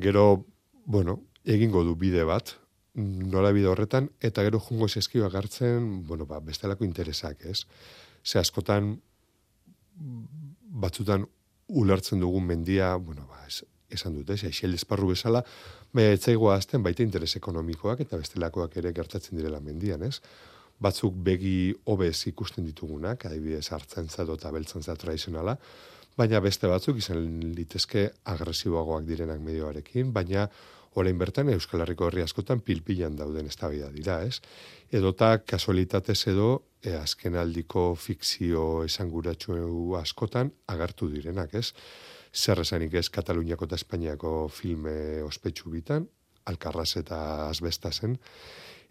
Gero, 0.00 0.44
bueno, 0.86 1.18
egingo 1.44 1.82
du 1.84 1.96
bide 1.98 2.24
bat, 2.24 2.54
nola 2.94 3.52
bide 3.52 3.68
horretan, 3.68 4.08
eta 4.20 4.44
gero 4.46 4.60
jungo 4.60 4.88
zeskio 4.88 5.26
agartzen, 5.26 6.06
bueno, 6.06 6.26
ba, 6.26 6.40
bestelako 6.40 6.86
interesak, 6.86 7.44
ez? 7.44 7.64
Ze 8.24 8.38
askotan, 8.38 8.94
batzutan 10.72 11.26
ulertzen 11.72 12.20
dugun 12.20 12.44
mendia, 12.46 12.94
bueno, 12.96 13.26
ba, 13.30 13.42
ez, 13.46 13.62
esan 13.92 14.16
dute, 14.16 14.36
ez, 14.36 14.44
eixel 14.48 14.74
esparru 14.76 15.12
bezala, 15.12 15.42
baina 15.92 16.16
etzaigoa 16.16 16.56
azten 16.56 16.84
baita 16.84 17.04
interes 17.04 17.34
ekonomikoak 17.40 18.04
eta 18.04 18.20
bestelakoak 18.20 18.76
ere 18.80 18.92
gertatzen 18.96 19.40
direla 19.40 19.60
mendian, 19.60 20.04
ez? 20.08 20.18
Batzuk 20.82 21.16
begi 21.24 21.72
hobez 21.86 22.16
ikusten 22.30 22.66
ditugunak, 22.66 23.26
adibidez 23.28 23.68
hartzen 23.72 24.08
zato 24.08 24.36
eta 24.40 24.50
beltzen 24.52 24.82
za 24.82 24.96
tradizionala, 24.98 25.56
baina 26.16 26.40
beste 26.44 26.68
batzuk 26.68 26.98
izan 27.00 27.24
litezke 27.56 28.08
agresiboagoak 28.32 29.06
direnak 29.08 29.40
medioarekin, 29.40 30.12
baina 30.12 30.48
orain 30.94 31.18
bertan 31.18 31.48
Euskal 31.52 31.82
Herriko 31.84 32.08
herri 32.08 32.22
askotan 32.22 32.60
pilpilan 32.60 33.16
dauden 33.16 33.48
eztabaida 33.48 33.88
dira, 33.94 34.20
ez? 34.28 34.40
Edota 34.92 35.38
kasualitatez 35.38 36.18
edo 36.32 36.48
e, 36.82 36.94
azken 36.98 37.36
aldiko 37.40 37.92
fikzio 37.94 38.84
esanguratsu 38.84 39.54
askotan 40.00 40.52
agartu 40.68 41.08
direnak, 41.12 41.54
ez? 41.54 41.72
Zer 42.32 42.60
esanik 42.60 42.94
ez 42.94 43.08
Kataluniako 43.12 43.68
eta 43.68 43.80
Espainiako 43.80 44.48
filme 44.48 45.22
ospetsu 45.24 45.70
bitan, 45.70 46.08
Alkarraz 46.48 46.96
eta 46.98 47.48
Azbestazen, 47.48 48.16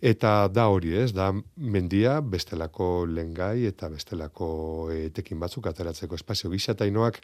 eta 0.01 0.47
da 0.49 0.67
hori 0.73 0.95
ez, 0.97 1.11
da 1.13 1.31
mendia 1.55 2.19
bestelako 2.21 3.05
lengai 3.05 3.67
eta 3.69 3.89
bestelako 3.89 4.51
etekin 4.95 5.41
batzuk 5.41 5.67
ateratzeko 5.69 6.17
espazio 6.17 6.49
gisa 6.53 6.73
eta 6.73 6.87
inoak 6.89 7.21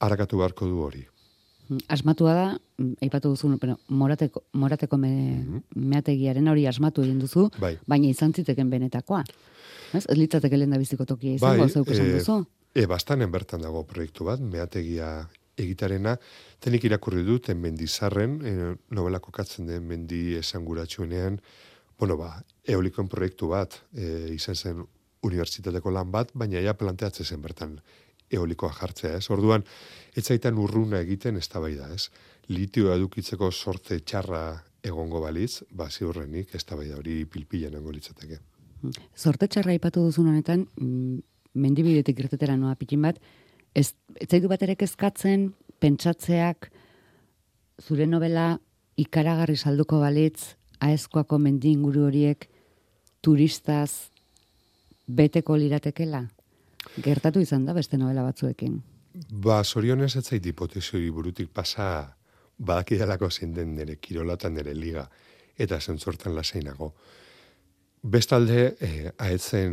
harakatu 0.00 0.42
beharko 0.42 0.70
du 0.70 0.82
hori. 0.82 1.06
Asmatua 1.88 2.34
da, 2.34 2.46
mm, 2.78 2.92
aipatu 3.02 3.32
duzu, 3.34 3.50
pero 3.60 3.78
morateko, 3.88 4.44
morateko 4.52 4.98
me, 4.98 5.12
mm 5.42 5.62
meategiaren 5.76 6.48
hori 6.48 6.66
asmatu 6.66 7.02
egin 7.04 7.18
duzu, 7.20 7.48
bai. 7.60 7.76
baina 7.86 8.08
izan 8.08 8.32
ziteken 8.32 8.70
benetakoa. 8.70 9.22
Ez, 9.94 10.04
ez 10.08 10.16
litzateke 10.18 10.56
lehen 10.56 10.70
da 10.70 10.78
biziko 10.78 11.04
tokia 11.04 11.36
izango, 11.36 11.64
bai, 11.64 11.70
zeuk 11.70 11.90
esan 11.92 12.06
e, 12.06 12.14
duzu? 12.18 12.38
E, 12.74 12.86
bastanen 12.90 13.30
bertan 13.32 13.62
dago 13.62 13.82
proiektu 13.88 14.26
bat, 14.28 14.40
meategia 14.40 15.10
egitarena, 15.56 16.16
tenik 16.60 16.84
irakurri 16.84 17.24
dut, 17.24 17.48
mendizarren, 17.54 18.40
e, 18.42 18.72
novelako 18.96 19.32
katzen 19.32 19.70
den 19.70 19.86
mendi 19.88 20.36
esanguratsuenean, 20.40 21.40
bueno 21.98 22.18
ba, 22.20 22.34
eolikoen 22.68 23.08
proiektu 23.08 23.52
bat, 23.54 23.78
e, 23.94 24.34
izan 24.34 24.56
zen 24.56 24.84
unibertsitateko 25.26 25.92
lan 25.92 26.10
bat, 26.12 26.32
baina 26.34 26.60
ja 26.62 26.74
planteatzen 26.76 27.26
zen 27.26 27.42
bertan 27.42 27.78
eolikoa 28.32 28.72
jartzea, 28.72 29.16
ez? 29.18 29.28
Orduan, 29.30 29.64
etzaitan 30.16 30.58
urruna 30.58 31.00
egiten 31.04 31.36
ez 31.36 31.48
da 31.48 31.60
ez? 31.92 32.10
Litioa 32.48 32.96
edukitzeko 32.96 33.50
sortze 33.50 33.98
txarra 34.00 34.62
egongo 34.86 35.20
balitz, 35.20 35.62
ba, 35.70 35.88
ziurrenik 35.90 36.54
ez 36.54 36.64
da 36.64 36.76
hori 36.76 37.24
pilpilan 37.24 37.74
egongo 37.74 37.92
litzateke. 37.92 38.38
Sorte 39.14 39.48
txarra 39.48 39.72
ipatu 39.74 40.04
duzun 40.04 40.28
honetan, 40.28 40.66
mm, 40.78 41.18
mendibidetik 41.54 42.16
gertetera 42.16 42.56
noa 42.56 42.74
pikin 42.74 43.02
bat, 43.02 43.18
ez, 43.74 43.94
ez 44.14 44.28
zaitu 44.28 44.48
bat 44.48 44.62
ere 44.62 44.76
kezkatzen, 44.76 45.52
pentsatzeak, 45.80 46.70
zure 47.82 48.06
novela 48.06 48.58
ikaragarri 48.96 49.56
salduko 49.56 50.00
balitz, 50.00 50.56
aezkoako 50.80 51.38
mendi 51.38 51.72
inguru 51.72 52.06
horiek, 52.06 52.48
turistaz, 53.22 54.12
beteko 55.06 55.56
liratekela? 55.56 56.26
Gertatu 57.02 57.40
izan 57.40 57.64
da 57.66 57.74
beste 57.76 57.98
novela 57.98 58.22
batzuekin. 58.26 58.80
Ba, 59.30 59.62
sorionez 59.64 60.16
ez 60.16 60.24
zait 60.24 60.46
hipotesi 60.46 61.10
burutik 61.10 61.50
pasa 61.52 62.16
badakidalako 62.58 63.30
zein 63.30 63.54
den 63.54 63.74
nire 63.76 63.96
kirolatan 63.96 64.54
nire 64.54 64.74
liga 64.74 65.06
eta 65.56 65.80
zentzortan 65.80 66.34
lasainago. 66.34 66.92
Bestalde, 68.02 68.76
e, 68.80 69.10
aetzen 69.18 69.72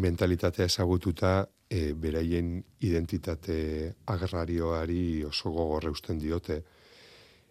mentalitatea 0.00 0.66
ezagututa 0.70 1.34
e, 1.68 1.92
beraien 1.92 2.54
identitate 2.80 3.56
agrarioari 4.06 5.24
oso 5.26 5.50
gogorre 5.52 5.90
usten 5.90 6.18
diote 6.18 6.62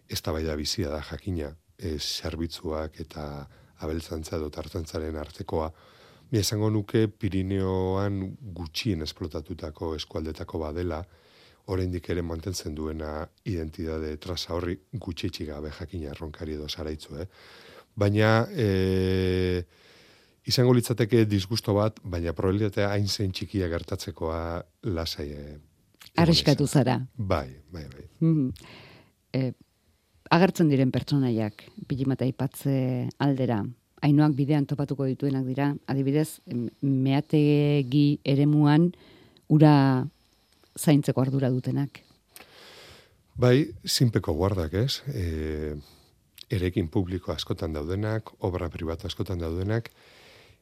ez 0.08 0.20
da 0.22 0.56
bizia 0.56 0.88
da 0.88 1.02
jakina, 1.02 1.54
e, 1.78 1.98
zerbitzuak 1.98 3.00
eta 3.00 3.48
abeltzantza 3.78 4.36
edo 4.36 4.50
tartantzaren 4.50 5.16
artekoa, 5.16 5.70
Ni 6.32 6.40
esango 6.40 6.70
nuke 6.70 7.06
Pirineoan 7.08 8.20
gutxien 8.56 9.02
esplotatutako 9.02 9.94
eskualdetako 9.98 10.60
badela, 10.64 11.02
oraindik 11.72 12.08
ere 12.12 12.22
mantentzen 12.22 12.74
duena 12.76 13.26
identitate 13.48 14.16
trasa 14.20 14.54
horri 14.54 14.76
gutxitxi 14.92 15.46
gabe 15.48 15.70
jakina 15.72 16.10
erronkari 16.12 16.58
edo 16.58 16.68
zaraitzu, 16.68 17.16
eh? 17.22 17.28
Baina, 17.96 18.46
e, 18.50 19.62
izango 20.50 20.74
litzateke 20.74 21.24
disgusto 21.30 21.76
bat, 21.76 22.00
baina 22.02 22.34
probabilitatea 22.34 22.90
hain 22.90 23.06
zen 23.08 23.32
txikia 23.32 23.68
gertatzekoa 23.72 24.40
lasai. 24.90 25.28
E, 25.30 25.54
Arriskatu 26.20 26.66
zara. 26.66 26.98
Bai, 27.16 27.48
bai, 27.72 27.86
bai. 27.92 28.08
Mm 28.20 28.50
e, 29.34 29.52
agertzen 30.34 30.70
diren 30.70 30.92
pertsonaiak, 30.94 31.66
pilimata 31.90 32.26
ipatze 32.28 32.76
aldera, 33.22 33.60
hainoak 34.04 34.34
bidean 34.36 34.66
topatuko 34.68 35.06
dituenak 35.08 35.46
dira, 35.48 35.70
adibidez, 35.88 36.40
meategi 36.82 38.06
eremuan 38.24 38.90
ura 39.48 39.74
zaintzeko 40.78 41.22
ardura 41.22 41.50
dutenak. 41.54 42.02
Bai, 43.40 43.66
zinpeko 43.82 44.34
guardak, 44.36 44.74
ez? 44.78 45.00
E, 45.10 45.74
erekin 46.54 46.90
publiko 46.92 47.32
askotan 47.32 47.72
daudenak, 47.74 48.30
obra 48.46 48.68
pribatu 48.70 49.08
askotan 49.08 49.40
daudenak, 49.42 49.90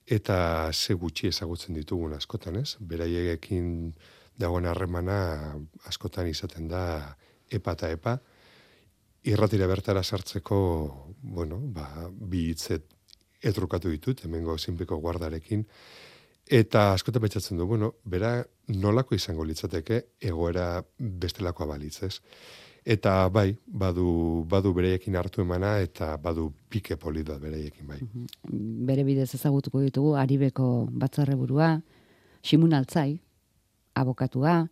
eta 0.06 0.70
ze 0.72 0.94
gutxi 0.94 1.28
ezagutzen 1.28 1.76
ditugun 1.76 2.14
askotan, 2.16 2.56
ez? 2.62 2.76
Beraiekin 2.80 3.92
dagoen 4.40 4.66
harremana 4.66 5.18
askotan 5.90 6.30
izaten 6.30 6.70
da 6.70 6.84
epa 7.52 7.74
eta 7.76 7.90
epa, 7.92 8.16
irratira 9.28 9.68
bertara 9.70 10.02
sartzeko, 10.02 10.58
bueno, 11.22 11.60
ba, 11.74 12.08
bi 12.10 12.48
hitzet 12.50 12.88
etrukatu 13.42 13.90
ditut, 13.90 14.24
hemengo 14.24 14.56
zinpeko 14.58 14.98
guardarekin, 15.02 15.64
eta 16.50 16.92
askote 16.92 17.20
betxatzen 17.22 17.58
du, 17.58 17.66
bueno, 17.66 17.92
bera 18.04 18.42
nolako 18.68 19.14
izango 19.14 19.44
litzateke 19.44 20.02
egoera 20.20 20.82
bestelakoa 20.98 21.66
balitzez. 21.74 22.18
Eta 22.82 23.28
bai, 23.30 23.52
badu, 23.66 24.42
badu 24.50 24.72
bereiekin 24.74 25.14
hartu 25.16 25.44
emana 25.44 25.76
eta 25.78 26.16
badu 26.18 26.48
pike 26.68 26.96
polita 26.98 27.36
bereiekin 27.38 27.86
bai. 27.86 27.98
Bere 28.88 29.04
bidez 29.06 29.28
ezagutuko 29.36 29.80
ditugu, 29.84 30.16
aribeko 30.18 30.88
batzarre 30.90 31.36
burua, 31.38 31.76
simun 32.42 32.74
altzai, 32.74 33.20
abokatua, 33.94 34.64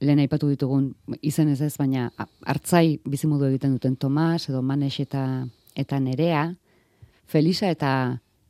lehen 0.00 0.18
aipatu 0.18 0.48
ditugun 0.50 0.90
izen 1.22 1.52
ez 1.52 1.60
ez, 1.62 1.76
baina 1.78 2.08
hartzai 2.48 2.98
bizimodu 3.06 3.46
egiten 3.50 3.76
duten 3.76 3.96
Tomas, 3.96 4.48
edo 4.48 4.62
Manes 4.62 4.96
eta, 5.04 5.46
eta 5.76 6.00
Nerea, 6.00 6.48
Felisa 7.30 7.70
eta 7.70 7.92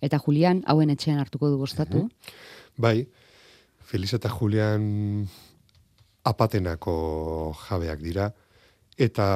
eta 0.01 0.19
Julian 0.19 0.63
hauen 0.67 0.91
etxean 0.91 1.21
hartuko 1.21 1.51
du 1.53 1.59
gostatu. 1.61 2.09
Bai. 2.81 3.05
Felisa 3.85 4.17
eta 4.17 4.31
Julian 4.33 5.27
apatenako 6.25 6.95
jabeak 7.67 8.01
dira 8.01 8.31
eta 9.01 9.27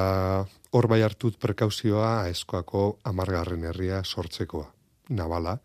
hor 0.77 0.87
bai 0.87 1.01
hartut 1.01 1.37
prekauzioa 1.41 2.27
eskoako 2.29 2.99
amargarren 3.03 3.63
herria 3.65 4.03
sortzekoa. 4.03 4.67
Nabala, 5.09 5.55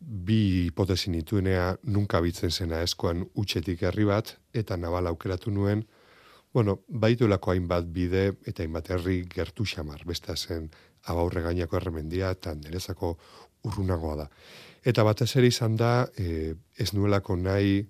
bi 0.00 0.66
hipotesi 0.66 1.10
nituenea 1.12 1.74
nunka 1.84 2.20
bitzen 2.24 2.50
zena 2.50 2.80
eskoan 2.84 3.24
utxetik 3.36 3.82
herri 3.84 4.04
bat, 4.08 4.34
eta 4.52 4.76
nabala 4.76 5.12
aukeratu 5.12 5.52
nuen, 5.52 5.86
bueno, 6.52 6.80
baitulako 6.88 7.52
hainbat 7.52 7.88
bide 7.94 8.24
eta 8.48 8.64
hainbat 8.64 8.90
herri 8.90 9.22
gertu 9.30 9.64
xamar, 9.64 10.04
besta 10.08 10.36
zen 10.36 10.70
abaurre 11.08 11.42
gainako 11.42 11.76
erremendia 11.76 12.30
eta 12.36 12.54
nerezako 12.54 13.14
urrunagoa 13.64 14.16
da. 14.22 14.28
Eta 14.84 15.04
batez 15.04 15.30
ere 15.36 15.48
izan 15.50 15.76
da, 15.76 16.06
e, 16.16 16.54
ez 16.78 16.92
nuelako 16.96 17.36
nahi 17.36 17.80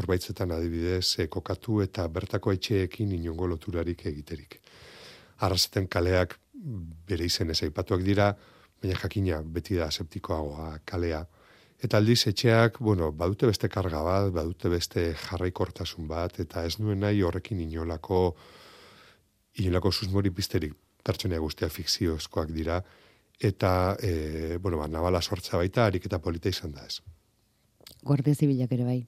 horbaitzetan 0.00 0.52
adibidez 0.56 1.18
e, 1.18 1.26
kokatu 1.28 1.80
eta 1.84 2.06
bertako 2.08 2.54
etxeekin 2.56 3.12
inongo 3.16 3.48
loturarik 3.50 4.06
egiterik. 4.06 4.60
Arrazeten 5.44 5.88
kaleak 5.88 6.38
bere 7.08 7.26
izen 7.26 7.50
ez 7.50 7.60
aipatuak 7.64 8.02
dira, 8.04 8.30
baina 8.80 8.96
jakina 8.96 9.42
beti 9.44 9.76
da 9.76 9.90
septikoagoa 9.90 10.80
kalea. 10.84 11.24
Eta 11.80 11.96
aldiz 11.96 12.26
etxeak, 12.28 12.78
bueno, 12.84 13.08
badute 13.12 13.48
beste 13.48 13.68
karga 13.72 14.02
bat, 14.04 14.28
badute 14.36 14.68
beste 14.68 15.06
jarraikortasun 15.16 16.08
bat, 16.08 16.36
eta 16.40 16.64
ez 16.68 16.76
nuen 16.78 17.00
nahi 17.00 17.22
horrekin 17.24 17.60
inolako, 17.64 18.34
inolako 19.60 19.92
susmori 19.92 20.30
pizterik 20.30 20.76
pertsonia 21.02 21.40
guztia 21.40 21.68
fikziozkoak 21.68 22.52
dira, 22.54 22.80
eta, 23.40 23.96
e, 24.02 24.58
bueno, 24.60 24.78
ba, 24.78 24.88
nabala 24.88 25.22
sortza 25.22 25.56
baita, 25.56 25.86
harik 25.86 26.06
eta 26.06 26.20
polita 26.20 26.48
izan 26.48 26.72
da 26.76 26.84
ez. 26.86 27.00
Guardia 28.04 28.34
zibilak 28.34 28.72
ere 28.72 28.84
bai. 28.84 29.00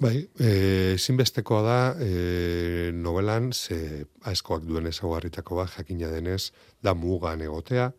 Bai, 0.00 0.16
e, 0.40 0.96
zinbestekoa 0.96 1.60
da 1.62 1.80
e, 2.00 2.90
novelan 2.96 3.50
ze 3.52 4.06
aizkoak 4.24 4.64
duen 4.64 4.88
ezaguarritako 4.88 5.58
bat 5.58 5.74
jakina 5.76 6.08
denez 6.08 6.52
da 6.80 6.94
mugan 6.94 7.42
egotea 7.44 7.90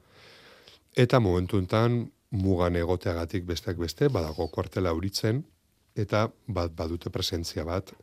eta 0.97 1.19
momentu 1.19 1.59
enten 1.61 2.07
mugan 2.31 2.75
egoteagatik 2.75 3.45
besteak 3.45 3.77
beste 3.77 4.09
badago 4.09 4.47
kuartela 4.49 4.93
uritzen 4.97 5.43
eta 5.95 6.25
bat 6.47 6.73
badute 6.73 7.11
presentzia 7.13 7.67
bat 7.67 7.93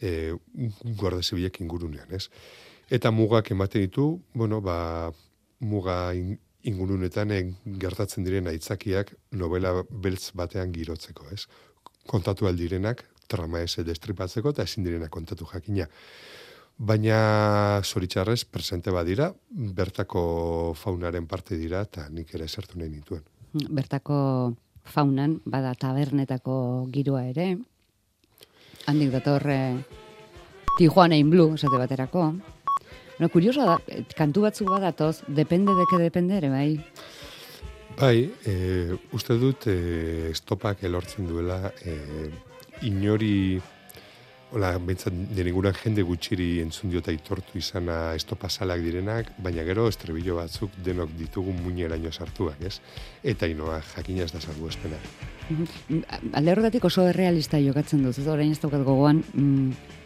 e, 0.00 0.34
guarda 1.00 1.22
zibilek 1.22 1.62
ingurunean, 1.64 2.12
ez? 2.12 2.28
Eta 2.90 3.12
mugak 3.14 3.52
ematen 3.54 3.84
ditu, 3.86 4.20
bueno, 4.34 4.60
ba, 4.60 5.12
muga 5.60 6.10
ingurunetan 6.66 7.30
gertatzen 7.80 8.26
diren 8.26 8.50
aitzakiak 8.50 9.14
novela 9.38 9.84
beltz 9.90 10.32
batean 10.34 10.72
girotzeko, 10.74 11.28
ez? 11.30 11.46
Kontatu 12.10 12.48
aldirenak, 12.50 13.04
trama 13.30 13.62
ez 13.62 13.78
destripatzeko 13.86 14.50
eta 14.50 14.66
ezin 14.66 14.84
direna 14.84 15.08
kontatu 15.08 15.46
jakina. 15.52 15.86
Baina 16.80 17.80
zoritxarrez, 17.84 18.44
presente 18.44 18.90
badira, 18.90 19.30
bertako 19.50 20.74
faunaren 20.74 21.26
parte 21.28 21.58
dira 21.60 21.84
eta 21.86 22.08
nik 22.08 22.34
ere 22.34 22.48
zertu 22.48 22.80
nahi 22.80 22.90
nituen. 22.90 23.22
Bertako 23.52 24.54
faunan, 24.84 25.40
bada 25.44 25.74
tabernetako 25.78 26.88
giroa 26.90 27.26
ere, 27.28 27.52
handik 28.86 29.12
datorre 29.12 29.60
Tijuana 30.78 31.18
in 31.20 31.28
Blue, 31.30 31.54
esate 31.54 31.76
baterako. 31.76 32.32
No, 33.20 33.28
kurioso 33.28 33.66
da, 33.68 33.76
kantu 34.16 34.46
batzuk 34.46 34.70
badatoz, 34.72 35.20
depende 35.28 35.74
deke 35.76 36.00
depende 36.00 36.38
ere, 36.40 36.48
bai? 36.48 36.70
Bai, 37.98 38.30
e, 38.48 38.54
uste 39.12 39.36
dut 39.36 39.66
e, 39.68 40.30
estopak 40.30 40.86
elortzen 40.88 41.28
duela 41.28 41.60
e, 41.84 41.98
inori 42.88 43.60
Hola, 44.50 44.72
bentsat, 44.82 45.14
deniguran 45.30 45.76
jende 45.78 46.02
gutxiri 46.02 46.46
entzun 46.58 46.90
diota 46.90 47.12
itortu 47.14 47.60
izana 47.60 48.16
estopa 48.18 48.48
salak 48.50 48.80
direnak, 48.82 49.28
baina 49.38 49.62
gero 49.62 49.84
estrebillo 49.86 50.40
batzuk 50.40 50.74
denok 50.82 51.12
ditugu 51.20 51.54
muñeraino 51.54 52.10
sartuak, 52.10 52.58
ez? 52.66 52.80
Eta 53.22 53.46
inoa, 53.46 53.76
jakina 53.92 54.24
ez 54.24 54.32
da 54.34 54.42
salgu 54.42 54.66
espena. 54.66 54.98
Alde 56.40 56.50
horregatik 56.50 56.88
oso 56.90 57.06
errealista 57.12 57.62
jokatzen 57.62 58.02
ez 58.10 58.26
orain 58.26 58.50
ez 58.50 58.58
daukat 58.58 58.82
gogoan, 58.82 59.22
mm, 59.34 59.99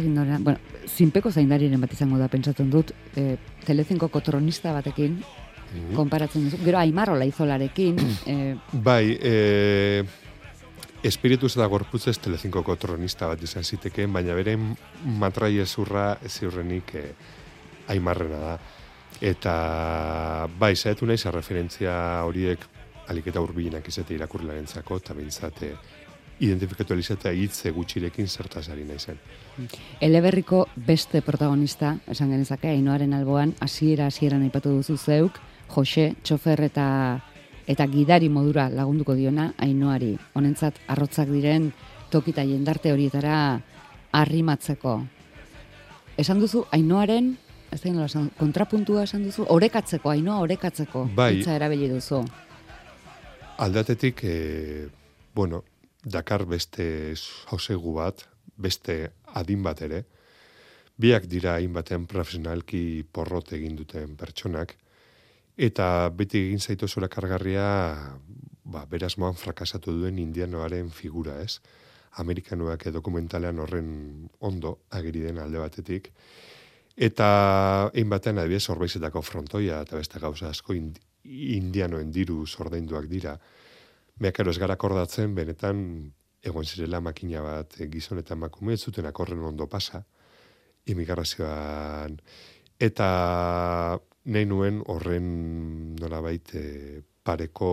ez 0.00 0.40
bueno, 0.40 0.58
zinpeko 0.88 1.30
zaindariren 1.30 1.80
bat 1.80 1.92
izango 1.92 2.18
da 2.18 2.28
pentsatzen 2.28 2.70
dut, 2.70 2.92
e, 3.16 3.36
telezinko 3.64 4.08
kotronista 4.08 4.72
batekin, 4.72 5.18
mm 5.18 5.94
konparatzen 5.94 6.44
duz, 6.50 6.60
gero 6.62 6.78
aimarrola 6.78 7.24
izolarekin. 7.26 7.96
e, 8.26 8.54
bai, 8.88 9.18
e, 9.20 10.04
espiritu 11.04 11.48
da 11.54 11.66
gorputzez 11.68 12.16
telezinkoko 12.18 12.76
tronista 12.80 13.28
bat 13.28 13.42
izan 13.44 13.64
zitekeen, 13.64 14.12
baina 14.12 14.34
bere 14.34 14.56
matrai 15.20 15.58
ezurra 15.60 16.14
ziurrenik 16.26 16.94
eh, 16.96 17.10
aimarrena 17.92 18.38
da. 18.40 18.54
Eta 19.20 19.54
bai, 20.58 20.72
zaetu 20.74 21.06
nahi, 21.06 21.20
referentzia 21.30 21.94
horiek 22.24 22.64
aliketa 23.12 23.42
urbilenak 23.44 23.88
izate 23.88 24.16
irakurlaren 24.16 24.66
zako, 24.66 24.96
eta 25.02 25.14
bintzate 25.14 25.70
eh, 25.74 25.76
identifikatu 26.40 26.94
elizate 26.94 27.30
hitze 27.36 27.70
gutxirekin 27.70 28.28
zertazari 28.28 28.84
nahi 28.84 28.98
zen. 28.98 29.18
Eleberriko 30.00 30.66
beste 30.76 31.22
protagonista, 31.22 31.94
esan 32.10 32.32
genezake, 32.34 32.68
hainoaren 32.68 33.14
alboan, 33.14 33.54
hasiera 33.60 34.08
hasieran 34.10 34.42
aipatu 34.42 34.74
duzu 34.74 34.96
zeuk, 34.96 35.38
Jose, 35.74 36.12
txofer 36.22 36.66
eta 36.66 36.86
eta 37.66 37.86
gidari 37.88 38.28
modura 38.28 38.68
lagunduko 38.68 39.14
diona 39.16 39.52
ainoari. 39.58 40.12
Honentzat 40.36 40.82
arrotzak 40.92 41.30
diren 41.32 41.70
tokita 42.12 42.44
jendarte 42.44 42.92
horietara 42.92 43.38
arrimatzeko. 44.12 44.98
Esan 46.20 46.42
duzu 46.42 46.66
ainoaren 46.76 47.32
ez 47.74 47.80
da 47.82 48.04
esan, 48.04 48.30
kontrapuntua 48.38 49.02
esan 49.02 49.24
duzu 49.26 49.46
orekatzeko 49.50 50.12
ainoa 50.12 50.38
orekatzeko 50.44 51.08
bai, 51.14 51.42
erabili 51.42 51.88
duzu. 51.90 52.22
Aldatetik 53.64 54.20
e, 54.24 54.88
bueno, 55.34 55.64
Dakar 56.04 56.44
beste 56.46 57.14
josegu 57.50 57.94
bat, 57.96 58.26
beste 58.56 59.12
adin 59.34 59.62
bat 59.62 59.80
ere, 59.82 60.04
biak 61.00 61.26
dira 61.26 61.56
hainbaten 61.58 62.06
profesionalki 62.06 63.04
porrot 63.12 63.52
egin 63.56 63.76
duten 63.76 64.16
pertsonak, 64.16 64.76
Eta 65.54 66.10
beti 66.10 66.40
egin 66.48 66.58
zaitu 66.58 66.88
zura 66.88 67.08
kargarria, 67.08 67.66
ba, 68.64 68.84
beraz 68.90 69.14
moan 69.18 69.36
frakasatu 69.38 69.92
duen 69.94 70.18
indianoaren 70.18 70.90
figura, 70.90 71.38
ez? 71.42 71.60
Amerikanuak 72.18 72.88
dokumentalean 72.94 73.58
horren 73.62 74.28
ondo 74.40 74.80
agiri 74.90 75.22
den 75.22 75.38
alde 75.38 75.58
batetik. 75.58 76.10
Eta 76.96 77.90
egin 77.92 78.10
batean 78.10 78.38
adibidez 78.38 78.68
horbaizetako 78.70 79.22
frontoia 79.22 79.80
eta 79.82 79.98
beste 79.98 80.18
gauza 80.22 80.50
asko 80.50 80.74
indianoen 80.74 82.10
diru 82.12 82.46
zordainduak 82.46 83.06
dira. 83.10 83.38
Meakaro 84.22 84.52
ez 84.52 84.58
gara 84.62 84.76
kordatzen, 84.78 85.34
benetan 85.34 85.78
egon 86.44 86.66
zirela 86.68 87.00
makina 87.02 87.42
bat 87.42 87.74
gizon 87.90 88.20
eta 88.20 88.36
makume, 88.38 88.76
zuten 88.76 89.06
akorren 89.08 89.42
ondo 89.42 89.66
pasa, 89.66 90.04
imigrazioan. 90.86 92.18
Eta 92.78 93.08
nahi 94.24 94.46
nuen 94.46 94.80
horren 94.92 95.26
nolabait 95.98 96.54
e, 96.54 97.02
pareko 97.24 97.70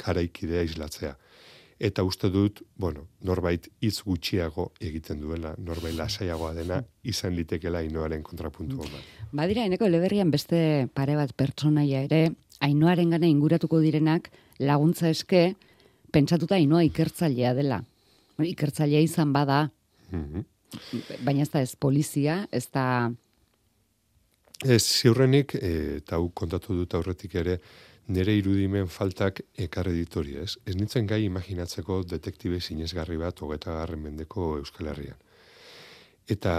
garaikidea 0.00 0.62
islatzea. 0.68 1.14
Eta 1.84 2.04
uste 2.06 2.30
dut, 2.30 2.62
bueno, 2.78 3.08
norbait 3.26 3.66
hitz 3.82 4.04
gutxiago 4.06 4.68
egiten 4.80 5.20
duela, 5.20 5.56
norbait 5.58 5.96
lasaiagoa 5.98 6.52
dena, 6.54 6.78
izan 7.02 7.34
litekela 7.34 7.82
inoaren 7.82 8.22
kontrapuntu 8.22 8.84
hona. 8.84 9.02
Badira, 9.34 9.66
eneko 9.66 9.88
eleberrian 9.90 10.30
beste 10.30 10.86
pare 10.94 11.18
bat 11.18 11.34
pertsonaia 11.36 12.04
ere, 12.06 12.28
ainoaren 12.62 13.10
gana 13.16 13.26
inguratuko 13.26 13.82
direnak 13.82 14.30
laguntza 14.58 15.08
eske, 15.10 15.54
pentsatuta 16.12 16.54
ainoa 16.54 16.84
ikertzailea 16.86 17.54
dela. 17.54 17.80
Ikertzailea 18.38 19.00
izan 19.04 19.32
bada, 19.32 19.68
mm 20.10 20.50
baina 21.22 21.44
ez 21.44 21.50
da 21.52 21.60
ez 21.62 21.76
polizia, 21.78 22.48
ez 22.50 22.66
da 22.74 23.12
Ez, 24.64 24.82
ziurrenik, 24.82 25.54
e, 25.54 25.70
eta 25.98 26.16
hau 26.16 26.30
kontatu 26.32 26.74
dut 26.78 26.94
aurretik 26.94 27.34
ere, 27.36 27.58
nire 28.14 28.34
irudimen 28.36 28.86
faltak 28.88 29.40
ekar 29.60 29.88
editori, 29.90 30.36
ez? 30.40 30.54
Ez 30.64 30.76
nintzen 30.76 31.08
gai 31.10 31.24
imaginatzeko 31.26 32.02
detektibe 32.08 32.60
zinezgarri 32.60 33.16
bat 33.20 33.40
hogeta 33.40 33.74
garren 33.80 34.02
mendeko 34.02 34.54
Euskal 34.60 34.92
Herrian. 34.92 35.18
Eta 36.30 36.54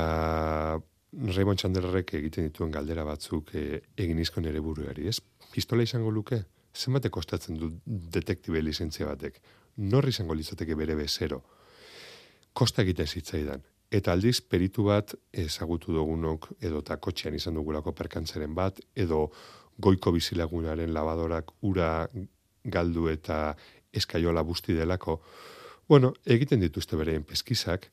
Raymond 1.38 1.62
Chandlerrek 1.62 2.14
egiten 2.20 2.50
dituen 2.50 2.74
galdera 2.74 3.06
batzuk 3.08 3.54
e, 3.56 3.82
egin 3.98 4.20
izko 4.20 4.42
nire 4.42 4.62
buruari, 4.62 5.08
ez? 5.10 5.20
Pistola 5.54 5.86
izango 5.86 6.12
luke? 6.12 6.44
Zenbate 6.76 7.10
kostatzen 7.10 7.56
du 7.60 7.70
detektibe 7.86 8.62
lizentzia 8.62 9.08
batek? 9.08 9.40
Norri 9.78 10.12
izango 10.12 10.36
litzateke 10.36 10.76
bere 10.76 10.96
bezero? 11.00 11.42
Kosta 12.54 12.84
egiten 12.84 13.08
zitzaidan. 13.08 13.64
Eta 13.92 14.12
aldiz, 14.12 14.42
peritu 14.42 14.88
bat 14.90 15.14
ezagutu 15.32 15.94
dugunok 15.96 16.50
edo 16.60 16.82
eta 16.84 16.98
kotxean 16.98 17.36
izan 17.38 17.56
dugulako 17.56 17.94
perkantzaren 17.96 18.56
bat, 18.56 18.82
edo 18.96 19.30
goiko 19.78 20.12
bizilagunaren 20.16 20.94
labadorak 20.94 21.52
ura 21.70 22.08
galdu 22.64 23.08
eta 23.12 23.56
eskaiola 23.94 24.44
busti 24.44 24.76
delako. 24.76 25.22
Bueno, 25.88 26.14
egiten 26.26 26.60
dituzte 26.60 26.98
bereien 26.98 27.24
peskizak, 27.24 27.88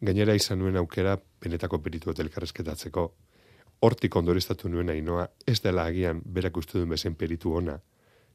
gainera 0.00 0.34
izan 0.34 0.58
nuen 0.58 0.76
aukera 0.76 1.16
benetako 1.40 1.80
peritu 1.80 2.10
bat 2.10 2.20
elkarrezketatzeko. 2.24 3.06
Hortik 3.86 4.16
ondoreztatu 4.16 4.68
nuen 4.68 4.90
ainoa, 4.90 5.28
ez 5.46 5.60
dela 5.62 5.86
agian 5.86 6.20
berak 6.24 6.56
uste 6.56 6.78
duen 6.78 6.90
bezen 6.90 7.14
peritu 7.14 7.54
ona, 7.54 7.78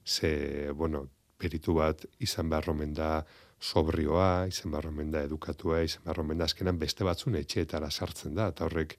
ze, 0.05 0.71
bueno, 0.71 1.07
peritu 1.37 1.73
bat 1.73 2.05
izan 2.19 2.49
beharromen 2.49 2.93
da 2.93 3.23
sobrioa, 3.61 4.47
izan 4.49 4.73
barromen 4.73 5.11
da 5.13 5.21
edukatua, 5.27 5.83
izan 5.85 6.03
barromen 6.05 6.39
da 6.41 6.47
azkenan 6.49 6.79
beste 6.81 7.05
batzun 7.05 7.37
etxeetara 7.37 7.91
sartzen 7.91 8.35
da, 8.35 8.49
eta 8.53 8.65
horrek 8.65 8.97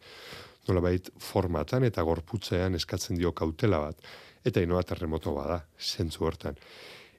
nolabait 0.68 1.10
formatan 1.18 1.84
eta 1.88 2.04
gorputzean 2.06 2.78
eskatzen 2.78 3.18
dio 3.18 3.32
kautela 3.34 3.80
bat, 3.82 3.98
eta 4.46 4.62
inoa 4.62 4.84
terremoto 4.86 5.34
bada, 5.34 5.58
zentzu 5.78 6.28
hortan. 6.28 6.58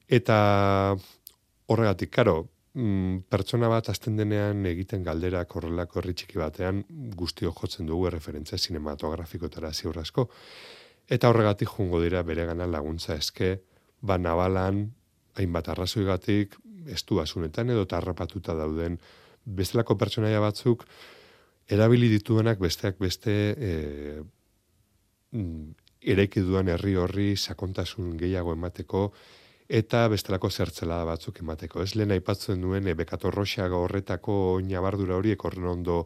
Eta 0.07 0.37
horregatik, 1.73 2.11
karo, 2.15 2.37
mm, 2.75 3.25
pertsona 3.31 3.67
bat 3.71 3.89
azten 3.91 4.15
denean 4.19 4.63
egiten 4.69 5.03
galderak 5.03 5.55
horrelako 5.57 5.99
herri 5.99 6.15
txiki 6.15 6.39
batean 6.39 6.83
guztio 7.19 7.51
jotzen 7.51 7.91
dugu 7.91 8.09
referentzia 8.15 8.57
sinematografikotara 8.57 9.73
ziurrasko, 9.73 10.29
eta 11.11 11.29
horregatik 11.29 11.75
jungo 11.75 11.99
dira 11.99 12.23
bere 12.23 12.47
gana 12.47 12.67
laguntza 12.67 13.19
eske, 13.19 13.57
ba 14.03 14.19
nabalan, 14.19 14.85
hainbat 15.39 15.71
arrazoigatik, 15.73 16.57
estu 16.91 17.19
asunetan 17.23 17.71
edo 17.71 17.85
tarrapatuta 17.87 18.55
dauden 18.57 18.99
bestelako 19.43 19.95
pertsonaia 19.99 20.41
batzuk 20.43 20.83
erabili 21.71 22.09
dituenak 22.11 22.59
besteak 22.59 22.99
beste 22.99 23.33
e, 23.55 23.71
mm, 25.31 25.71
eraiki 26.13 26.43
duan 26.43 26.67
herri 26.67 26.95
horri 26.99 27.33
sakontasun 27.37 28.17
gehiago 28.19 28.53
emateko 28.57 29.05
eta 29.73 30.05
bestelako 30.11 30.49
zertzela 30.51 30.99
batzuk 31.07 31.39
emateko. 31.39 31.81
Ez 31.81 31.95
lehen 31.95 32.11
aipatzen 32.11 32.59
nuen 32.61 32.87
e, 32.87 32.95
bekatorroxaga 32.99 33.79
horretako 33.79 34.59
nabardura 34.67 35.15
horiek 35.15 35.45
horren 35.45 35.69
ondo 35.71 36.03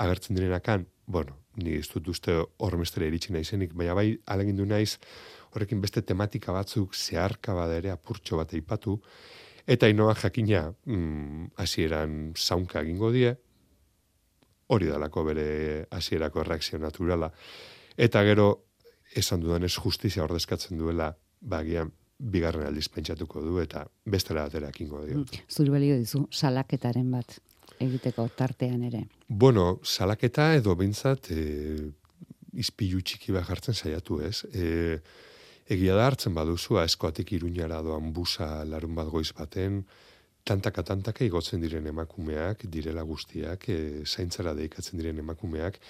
agertzen 0.00 0.36
direnakan, 0.36 0.86
bueno, 1.06 1.36
ni 1.60 1.76
ez 1.78 1.86
dut 1.92 2.08
uste 2.08 2.34
horremestera 2.58 3.06
iritsi 3.06 3.32
naizenik, 3.32 3.74
baina 3.76 3.94
bai 3.94 4.08
alegindu 4.26 4.64
naiz 4.66 4.96
horrekin 5.54 5.80
beste 5.80 6.02
tematika 6.02 6.52
batzuk 6.52 6.94
zeharka 6.94 7.54
bada 7.54 7.78
ere 7.78 7.92
apurtxo 7.94 8.36
bat 8.40 8.52
aipatu, 8.54 8.98
eta 9.66 9.88
inoa 9.88 10.14
jakina 10.18 10.66
mm, 10.84 11.54
hasieran 11.62 12.32
zaunka 12.36 12.82
egingo 12.82 13.10
die, 13.14 13.34
hori 14.74 14.88
dalako 14.88 15.24
bere 15.24 15.48
hasierako 15.92 16.44
reakzio 16.44 16.78
naturala. 16.78 17.30
Eta 17.96 18.24
gero, 18.26 18.48
esan 19.14 19.44
dudan 19.44 19.64
ez 19.64 19.74
justizia 19.76 20.24
ordezkatzen 20.24 20.78
duela, 20.80 21.12
bagian 21.40 21.92
bigarren 22.18 22.66
aldiz 22.66 22.88
pentsatuko 22.88 23.42
du, 23.44 23.58
eta 23.62 23.84
bestela 24.06 24.46
batera 24.46 24.70
ekingo 24.72 25.04
dio. 25.04 25.22
Mm, 25.22 25.42
zuri 25.50 25.74
balio 25.74 25.98
dizu, 26.00 26.24
salaketaren 26.32 27.10
bat 27.12 27.38
egiteko 27.82 28.28
tartean 28.36 28.82
ere. 28.86 29.04
Bueno, 29.28 29.80
salaketa 29.82 30.52
edo 30.56 30.74
bintzat, 30.78 31.30
e, 31.30 31.90
izpilu 32.54 33.02
txiki 33.02 33.34
bat 33.34 33.46
jartzen 33.48 33.74
saiatu 33.74 34.20
ez. 34.24 34.44
E, 34.54 34.98
egia 35.70 35.96
da 35.96 36.06
hartzen 36.06 36.34
baduzu, 36.34 36.78
eskoatik 36.82 37.32
iruñara 37.32 37.80
doan 37.82 38.12
busa 38.12 38.64
larun 38.68 38.94
bat 38.94 39.08
goiz 39.08 39.32
baten, 39.32 39.84
tantaka 40.44 40.84
tantaka 40.84 41.24
igotzen 41.24 41.62
diren 41.64 41.86
emakumeak, 41.88 42.66
direla 42.70 43.02
guztiak, 43.02 43.68
e, 43.68 44.04
zaintzara 44.04 44.52
deikatzen 44.54 45.00
diren 45.00 45.18
emakumeak, 45.18 45.80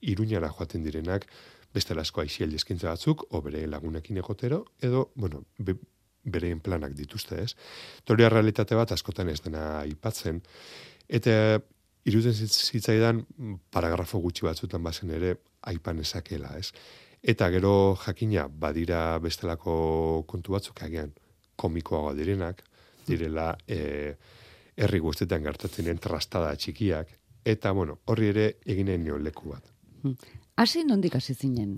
iruñara 0.00 0.48
joaten 0.48 0.84
direnak, 0.84 1.26
beste 1.74 1.94
lasko 1.94 2.22
aixiel 2.22 2.54
eskintza 2.56 2.88
batzuk, 2.88 3.26
o 3.30 3.42
bere 3.44 3.66
lagunekin 3.68 4.16
egotero, 4.18 4.64
edo, 4.80 5.10
bueno, 5.14 5.44
be, 5.58 5.76
bereien 6.24 6.60
planak 6.60 6.96
dituzte 6.96 7.42
ez. 7.42 7.54
Toria 8.04 8.28
realitate 8.28 8.76
bat 8.76 8.92
askotan 8.92 9.28
ez 9.28 9.40
dena 9.44 9.80
aipatzen, 9.82 10.40
Eta 11.10 11.58
iruden 12.06 12.34
zitzaidan 12.34 13.24
paragrafo 13.74 14.20
gutxi 14.22 14.46
batzutan 14.46 14.82
bazen 14.86 15.10
ere 15.16 15.34
aipan 15.70 15.98
ezakela, 16.00 16.54
ez? 16.58 16.70
Eta 17.22 17.50
gero 17.52 17.96
jakina 18.00 18.46
badira 18.48 19.18
bestelako 19.20 20.24
kontu 20.26 20.54
batzuk 20.56 20.82
agian 20.82 21.12
komikoagoa 21.60 22.14
direnak, 22.16 22.62
direla 23.06 23.50
e, 23.68 24.14
herri 24.80 25.00
guztetan 25.04 25.44
gertatzen 25.44 25.90
den 25.90 25.98
trastada 26.00 26.54
txikiak, 26.56 27.10
eta 27.44 27.72
bueno, 27.76 27.98
horri 28.08 28.30
ere 28.32 28.46
eginen 28.64 29.04
nio 29.04 29.18
leku 29.18 29.52
bat. 29.52 29.66
Hmm. 30.02 30.16
Hasi 30.56 30.84
nondik 30.84 31.14
hasi 31.16 31.34
zinen? 31.34 31.76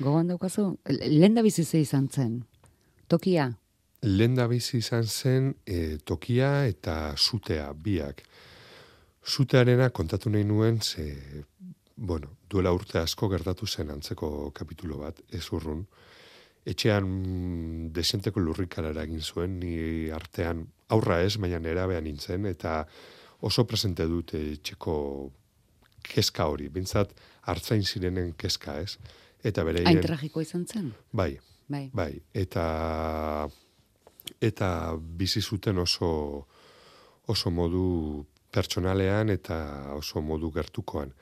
Gogoan 0.00 0.30
daukazu, 0.30 0.68
lenda 0.88 1.42
bizi 1.42 1.66
izan 1.80 2.06
zen. 2.08 2.38
Tokia? 3.10 3.50
Lenda 4.06 4.46
bizi 4.48 4.78
izan 4.78 5.04
zen 5.04 5.50
e, 5.66 5.98
tokia 5.98 6.66
eta 6.70 7.14
sutea 7.16 7.72
biak. 7.74 8.22
Zutearena 9.26 9.90
kontatu 9.90 10.30
nahi 10.30 10.46
nuen, 10.48 10.80
ze, 10.80 11.44
bueno, 12.00 12.30
duela 12.48 12.72
urte 12.72 12.98
asko 12.98 13.28
gertatu 13.28 13.66
zen 13.68 13.90
antzeko 13.92 14.50
kapitulo 14.56 15.02
bat, 15.02 15.18
ez 15.36 15.44
urrun. 15.52 15.82
Etxean 16.64 17.10
desenteko 17.92 18.40
lurrikara 18.40 18.92
egin 19.02 19.20
zuen, 19.20 19.58
ni 19.60 20.08
artean 20.12 20.64
aurra 20.88 21.20
ez, 21.20 21.36
baina 21.36 21.60
nera 21.60 21.84
behan 21.86 22.08
nintzen, 22.08 22.46
eta 22.48 22.86
oso 23.44 23.66
presente 23.68 24.06
dute 24.08 24.40
etxeko 24.54 24.94
keska 26.08 26.46
hori, 26.48 26.70
bintzat 26.72 27.12
hartzain 27.52 27.84
zirenen 27.84 28.32
keska 28.32 28.78
ez. 28.80 28.96
Eta 29.44 29.64
bere 29.64 29.84
Hain 29.84 30.00
tragiko 30.00 30.40
izan 30.40 30.64
zen? 30.66 30.88
Bai, 31.12 31.34
bai, 31.68 31.84
bai. 31.92 32.14
Eta, 32.32 32.64
eta 34.40 34.70
bizi 34.96 35.44
zuten 35.44 35.84
oso, 35.84 36.10
oso 37.28 37.52
modu 37.52 38.24
pertsonalean 38.50 39.36
eta 39.36 39.60
oso 40.00 40.24
modu 40.24 40.50
gertukoan. 40.56 41.12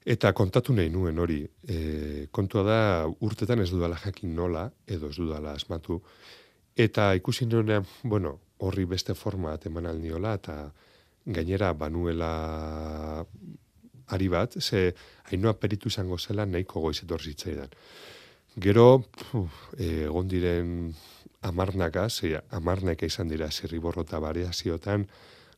Eta 0.00 0.32
kontatu 0.32 0.72
nahi 0.72 0.88
nuen 0.88 1.18
hori, 1.20 1.42
e, 1.68 2.26
kontua 2.32 2.62
da 2.64 2.78
urtetan 3.20 3.60
ez 3.60 3.68
dudala 3.70 3.98
jakin 4.00 4.32
nola, 4.34 4.70
edo 4.88 5.10
ez 5.10 5.16
dudala 5.16 5.52
asmatu, 5.52 6.00
eta 6.76 7.12
ikusi 7.18 7.44
nuenean, 7.46 7.84
bueno, 8.02 8.38
horri 8.64 8.86
beste 8.88 9.14
forma 9.14 9.58
eman 9.64 9.86
aldiola, 9.86 10.34
eta 10.40 10.72
gainera 11.26 11.72
banuela 11.74 13.26
ari 14.08 14.28
bat, 14.28 14.56
ze 14.60 14.94
hainoa 15.30 15.52
peritu 15.60 15.88
izango 15.88 16.18
zela 16.18 16.46
nahiko 16.46 16.80
goiz 16.80 17.02
zitzaidan. 17.04 17.68
Gero, 18.56 19.04
e, 19.76 20.04
egon 20.06 20.28
diren 20.28 20.94
amarnaka, 21.42 22.08
ze 22.08 22.40
amarnaka 22.50 23.06
izan 23.06 23.28
dira 23.28 23.50
zirriborrota 23.50 24.18
variaziotan, 24.18 25.06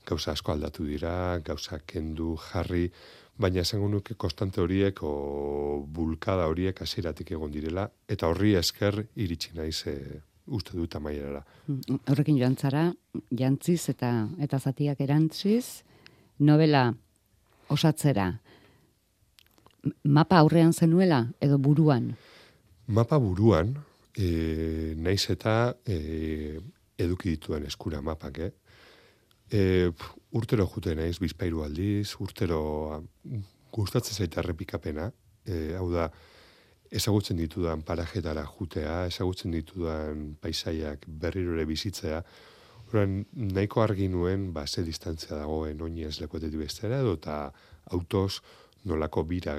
gauza 0.04 0.32
asko 0.32 0.52
aldatu 0.52 0.84
dira, 0.84 1.38
gauza 1.44 1.78
kendu 1.86 2.36
jarri, 2.36 2.90
baina 3.38 3.62
esango 3.62 3.88
nuke 3.88 4.14
konstante 4.14 4.60
horiek 4.60 5.02
o 5.02 5.84
bulkada 5.88 6.46
horiek 6.50 6.82
hasieratik 6.82 7.32
egon 7.32 7.52
direla 7.52 7.88
eta 8.08 8.28
horri 8.28 8.54
esker 8.58 9.00
iritsi 9.16 9.54
naiz 9.56 9.86
e, 9.86 9.96
uste 10.46 10.76
dut 10.76 10.96
amaierara. 10.96 11.42
Horrekin 12.10 12.38
joan 12.38 12.56
zara, 12.56 12.88
jantziz 13.30 13.88
eta 13.92 14.12
eta 14.42 14.58
zatiak 14.58 15.00
erantziz, 15.00 15.82
novela 16.38 16.90
osatzera. 17.72 18.28
Mapa 20.04 20.38
aurrean 20.38 20.72
zenuela 20.72 21.24
edo 21.40 21.58
buruan? 21.58 22.12
Mapa 22.86 23.18
buruan, 23.18 23.74
e, 24.14 24.94
naiz 24.98 25.24
eta 25.30 25.74
e, 25.86 26.58
eduki 26.98 27.32
dituen 27.36 27.66
eskura 27.66 28.02
mapak, 28.02 28.38
eh? 28.38 28.52
E, 29.52 29.90
urtero 30.38 30.66
jute 30.66 30.94
naiz 30.96 31.18
bizpairu 31.20 31.62
aldiz, 31.64 32.14
urtero 32.20 32.62
gustatzen 33.72 34.24
zaita 34.24 34.40
errepikapena, 34.42 35.10
e, 35.44 35.74
hau 35.78 35.88
da, 35.92 36.08
ezagutzen 36.92 37.38
ditudan 37.40 37.82
parajetara 37.88 38.44
jutea, 38.44 39.06
ezagutzen 39.08 39.54
ditudan 39.54 40.32
paisaiak 40.40 41.06
berriro 41.06 41.54
ere 41.56 41.68
bizitzea, 41.68 42.22
Horan, 42.92 43.22
nahiko 43.32 43.80
argi 43.80 44.04
nuen, 44.12 44.50
ba, 44.52 44.66
ze 44.66 44.82
distantzia 44.84 45.38
dagoen 45.38 45.80
oinez 45.80 46.18
lekoetetik 46.20 46.60
bestera, 46.60 46.98
edo 47.00 47.14
eta 47.16 47.36
autos 47.96 48.42
nolako 48.84 49.24
bira 49.30 49.54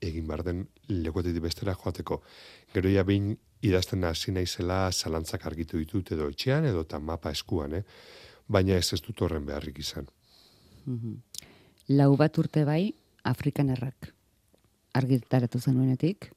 egin 0.00 0.24
bar 0.30 0.40
den 0.46 0.62
lekoetetik 0.88 1.44
bestera 1.44 1.74
joateko. 1.76 2.22
Gero 2.72 2.88
ja 2.88 3.04
behin 3.04 3.34
idazten 3.60 4.06
hasi 4.08 4.32
naizela 4.32 4.78
zalantzak 4.92 5.44
argitu 5.50 5.76
ditut 5.76 6.14
edo 6.16 6.30
etxean, 6.32 6.70
edo 6.70 6.86
eta 6.86 7.02
mapa 7.04 7.34
eskuan, 7.36 7.76
eh? 7.82 7.84
Baina 8.50 8.76
ez 8.76 8.92
ez 8.92 9.00
dut 9.04 9.22
horren 9.22 9.46
beharrik 9.46 9.78
izan. 9.78 10.08
Mhm. 10.84 11.16
Lau 11.96 12.16
bat 12.16 12.36
urte 12.38 12.64
bai, 12.64 12.94
Afrikan 13.24 13.70
errak 13.70 14.12
argitaratu 14.94 15.60
zenuenetik, 15.60 16.30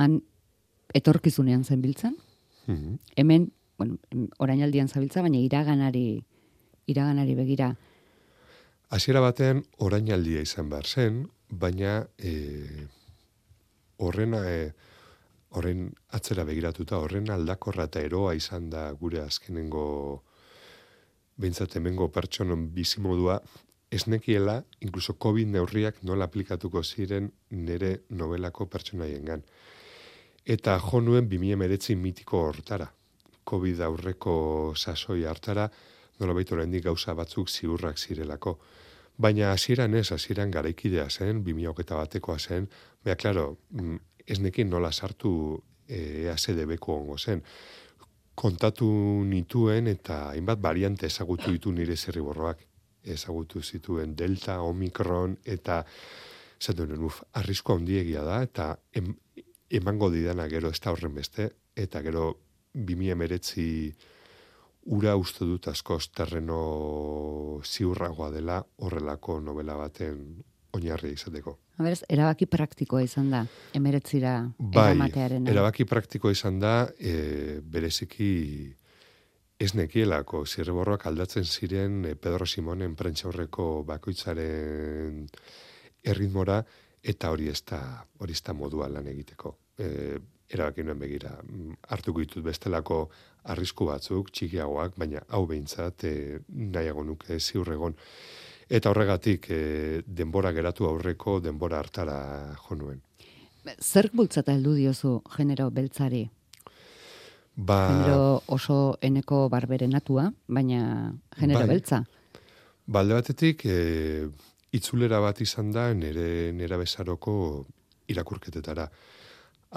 han 0.00 0.20
etorkizunean 0.96 1.64
zen 1.64 1.82
biltzen, 1.82 2.16
mhm. 2.66 2.96
hemen, 3.16 3.50
bueno, 3.78 3.98
orain 4.38 4.62
aldian 4.62 4.88
zabiltza, 4.88 5.22
baina 5.22 5.38
iraganari, 5.38 6.22
iraganari 6.86 7.34
begira. 7.34 7.74
Hasiera 8.90 9.20
batean 9.20 9.62
orain 9.78 10.08
aldia 10.12 10.40
izan 10.42 10.70
behar 10.70 10.86
zen, 10.86 11.20
baina 11.50 12.06
e, 12.18 12.32
horren, 13.98 14.34
e, 14.34 14.72
horren 15.50 15.90
atzera 16.16 16.44
begiratuta, 16.48 16.98
horren 16.98 17.30
aldakorra 17.30 17.86
eta 17.90 18.02
eroa 18.02 18.34
izan 18.34 18.70
da 18.70 18.90
gure 18.98 19.20
azkenengo 19.22 20.24
behintzat 21.40 21.76
hemengo 21.76 22.08
pertsonon 22.12 22.68
bizimodua, 22.74 23.40
ez 23.90 24.06
nekiela, 24.06 24.60
inkluso 24.84 25.16
COVID 25.18 25.50
neurriak 25.50 26.02
nola 26.06 26.28
aplikatuko 26.28 26.82
ziren 26.84 27.30
nere 27.50 28.04
novelako 28.14 28.66
pertsonaien 28.70 29.24
gan. 29.26 29.42
Eta 30.46 30.78
jo 30.78 31.00
nuen 31.00 31.28
2000 31.28 31.96
mitiko 31.98 32.44
hortara. 32.46 32.86
COVID 33.50 33.80
aurreko 33.86 34.34
sasoi 34.76 35.24
hartara, 35.26 35.66
nola 36.20 36.36
baita 36.36 36.54
oraindik 36.54 36.84
gauza 36.84 37.14
batzuk 37.18 37.50
ziurrak 37.50 37.98
zirelako. 37.98 38.58
Baina 39.20 39.50
hasieran 39.52 39.94
ez, 39.94 40.10
hasieran 40.12 40.50
garaikidea 40.50 41.08
zen, 41.10 41.42
2000 41.44 41.96
batekoa 41.96 42.38
zen, 42.38 42.68
beha, 43.04 43.16
klaro, 43.16 43.58
mm, 43.70 43.98
ez 44.26 44.38
nekin 44.40 44.70
nola 44.70 44.92
sartu 44.92 45.32
EASDB-ko 45.90 46.94
ongo 46.94 47.18
zen 47.18 47.42
kontatu 48.40 48.86
nituen 49.28 49.90
eta 49.90 50.30
hainbat 50.30 50.60
variante 50.64 51.08
ezagutu 51.10 51.52
ditu 51.52 51.72
nire 51.76 51.96
zerriborroak. 51.96 52.66
Ezagutu 53.00 53.62
zituen 53.62 54.14
Delta, 54.16 54.60
Omicron 54.60 55.36
eta 55.44 55.82
zaten 56.60 56.92
uf, 57.04 57.22
arrisko 57.40 57.76
handiegia 57.76 58.24
da 58.24 58.42
eta 58.44 58.74
emango 59.80 60.10
didana 60.12 60.48
gero 60.52 60.68
ez 60.68 60.80
da 60.80 60.92
horren 60.92 61.14
beste 61.16 61.48
eta 61.76 62.02
gero 62.04 62.24
2000 62.74 63.16
meretzi 63.16 63.66
ura 64.96 65.16
uste 65.16 65.44
dut 65.44 65.68
askoz 65.68 66.10
terreno 66.16 66.60
ziurragoa 67.64 68.30
dela 68.36 68.60
horrelako 68.84 69.40
novela 69.40 69.76
baten 69.76 70.22
oinarri 70.76 71.12
izateko. 71.16 71.58
Haberez, 71.80 72.02
erabaki 72.12 72.44
praktikoa 72.44 73.00
izan 73.06 73.30
da, 73.32 73.38
emeretzira 73.72 74.34
bai, 74.74 74.92
erabaki 75.48 75.86
praktikoa 75.88 76.34
izan 76.34 76.58
da, 76.60 76.74
e, 77.00 77.60
bereziki 77.64 78.32
ez 79.60 79.70
nekielako 79.76 80.42
zirreborroak 80.44 81.06
aldatzen 81.08 81.48
ziren 81.48 82.04
e, 82.04 82.12
Pedro 82.20 82.44
Simonen 82.44 82.92
prentxaurreko 82.98 83.70
bakoitzaren 83.88 85.24
erritmora, 86.04 86.58
eta 87.00 87.30
hori 87.32 87.48
ez 87.48 87.62
da, 87.70 87.80
hori 88.20 88.36
ez 88.36 88.42
da 88.44 88.52
modua 88.56 88.90
lan 88.92 89.08
egiteko. 89.08 89.54
E, 89.80 89.88
erabaki 90.52 90.84
nuen 90.84 91.00
begira, 91.00 91.32
mm, 91.40 91.78
hartuko 91.94 92.20
ditut 92.20 92.44
bestelako 92.44 93.06
arrisku 93.54 93.88
batzuk, 93.88 94.28
txikiagoak, 94.36 95.00
baina 95.00 95.24
hau 95.32 95.46
behintzat 95.48 96.04
e, 96.04 96.14
nahiago 96.48 97.06
nuke 97.08 97.40
ziur 97.40 97.72
egon. 97.72 97.96
Eta 98.70 98.92
horregatik 98.92 99.48
e, 99.50 99.60
denbora 100.06 100.52
geratu 100.54 100.86
aurreko 100.86 101.40
denbora 101.42 101.80
hartara 101.82 102.18
jo 102.54 102.76
nuen. 102.78 103.00
Zerk 103.82 104.14
bultzata 104.14 104.54
heldu 104.54 104.76
diozu 104.76 105.16
genero 105.34 105.70
beltzari? 105.74 106.22
Ba... 107.56 107.80
Genero 107.90 108.42
oso 108.46 108.76
eneko 109.02 109.48
barberenatua, 109.50 110.30
baina 110.46 111.10
genero 111.36 111.64
bai. 111.64 111.68
beltza? 111.74 112.04
Balde 112.86 113.18
batetik, 113.18 113.66
e, 113.66 114.28
itzulera 114.72 115.18
bat 115.20 115.42
izan 115.42 115.74
da 115.74 115.90
nere 115.94 116.52
nera 116.54 116.78
bezaroko 116.78 117.34
irakurketetara. 118.10 118.86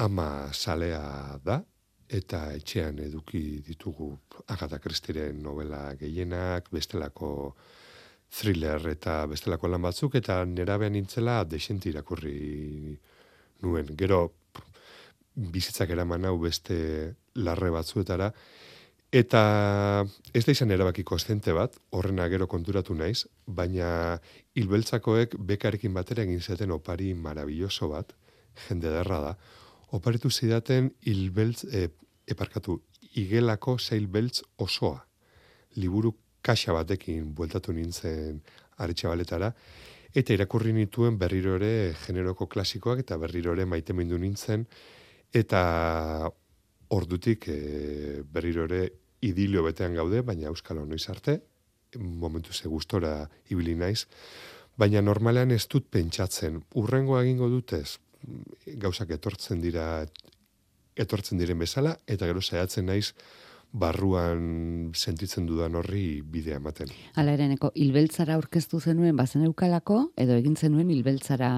Ama 0.05 0.27
salea 0.53 1.39
da, 1.43 1.59
eta 2.09 2.45
etxean 2.53 2.99
eduki 3.01 3.63
ditugu 3.65 4.11
Agatha 4.53 4.79
Christieren 4.79 5.41
novela 5.41 5.95
gehienak, 5.97 6.69
bestelako 6.73 7.55
thriller 8.33 8.87
eta 8.89 9.23
bestelako 9.29 9.69
lan 9.69 9.83
batzuk, 9.85 10.15
eta 10.17 10.41
nera 10.49 10.79
behan 10.81 10.97
intzela 10.97 11.43
desenti 11.45 11.91
irakurri 11.93 12.97
nuen. 13.61 13.93
Gero, 13.97 14.23
bizitzak 15.35 15.93
eraman 15.93 16.25
hau 16.25 16.37
beste 16.41 16.75
larre 17.35 17.69
batzuetara, 17.73 18.31
Eta 19.13 19.39
ez 20.33 20.41
da 20.41 20.53
izan 20.55 20.73
erabaki 20.73 21.03
kostente 21.05 21.53
bat, 21.53 21.75
horrena 21.93 22.25
gero 22.31 22.47
konturatu 22.49 22.95
naiz, 22.97 23.27
baina 23.45 24.17
hilbeltzakoek 24.57 25.35
bekarekin 25.51 25.93
batera 25.93 26.23
egin 26.25 26.41
zaten 26.41 26.73
opari 26.73 27.11
marabilloso 27.13 27.91
bat, 27.91 28.15
jende 28.65 28.89
derra 28.89 29.19
da, 29.27 29.35
oparitu 29.93 30.31
zidaten 30.33 30.89
hilbeltz, 31.05 31.67
e, 31.69 31.91
eparkatu, 32.25 32.79
igelako 33.13 33.77
zeilbeltz 33.77 34.41
osoa. 34.65 35.05
Liburu 35.77 36.15
kaxa 36.43 36.75
batekin 36.75 37.31
bueltatu 37.35 37.73
nintzen 37.73 38.41
aritxabaletara, 38.83 39.53
eta 40.13 40.35
irakurri 40.35 40.73
nituen 40.75 41.17
berrirore 41.17 41.93
generoko 42.05 42.47
klasikoak 42.47 43.01
eta 43.05 43.17
berrirore 43.17 43.65
maite 43.65 43.95
mindu 43.97 44.19
nintzen, 44.21 44.67
eta 45.33 45.63
ordutik 46.93 47.47
e, 47.49 48.21
berrirore 48.29 48.83
idilio 49.25 49.63
betean 49.65 49.95
gaude, 49.97 50.21
baina 50.21 50.51
euskal 50.51 50.83
noiz 50.83 51.07
arte, 51.09 51.39
momentu 51.97 52.53
ze 52.53 52.67
gustora 52.69 53.29
ibili 53.49 53.75
naiz, 53.75 54.05
baina 54.77 55.01
normalean 55.01 55.51
ez 55.51 55.65
dut 55.69 55.87
pentsatzen, 55.89 56.61
urrengo 56.75 57.19
egingo 57.21 57.49
dutez, 57.49 57.99
gauzak 58.81 59.13
etortzen 59.15 59.61
dira, 59.61 60.05
etortzen 60.95 61.37
diren 61.37 61.59
bezala, 61.59 61.97
eta 62.07 62.27
gero 62.29 62.41
saiatzen 62.41 62.85
naiz, 62.85 63.13
barruan 63.73 64.91
sentitzen 64.93 65.47
dudan 65.49 65.75
horri 65.75 66.21
bidea 66.21 66.59
ematen. 66.61 66.91
Hala 67.17 67.33
ereneko, 67.33 67.71
hilbeltzara 67.75 68.37
aurkeztu 68.37 68.79
zenuen 68.79 69.17
bazen 69.17 69.43
eukalako, 69.47 70.11
edo 70.15 70.37
egin 70.37 70.55
zenuen 70.55 70.91
hilbeltzara 70.93 71.49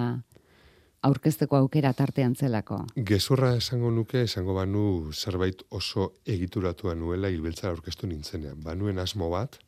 aurkezteko 1.06 1.60
aukera 1.60 1.92
tartean 1.94 2.34
zelako. 2.36 2.80
Gezurra 2.96 3.52
esango 3.60 3.92
nuke, 3.94 4.24
esango 4.26 4.56
banu 4.56 5.12
zerbait 5.14 5.62
oso 5.70 6.14
egituratua 6.26 6.96
nuela 6.96 7.30
hilbeltzara 7.30 7.76
aurkeztu 7.76 8.08
nintzenean. 8.10 8.64
Banuen 8.64 8.98
asmo 9.04 9.30
bat, 9.30 9.60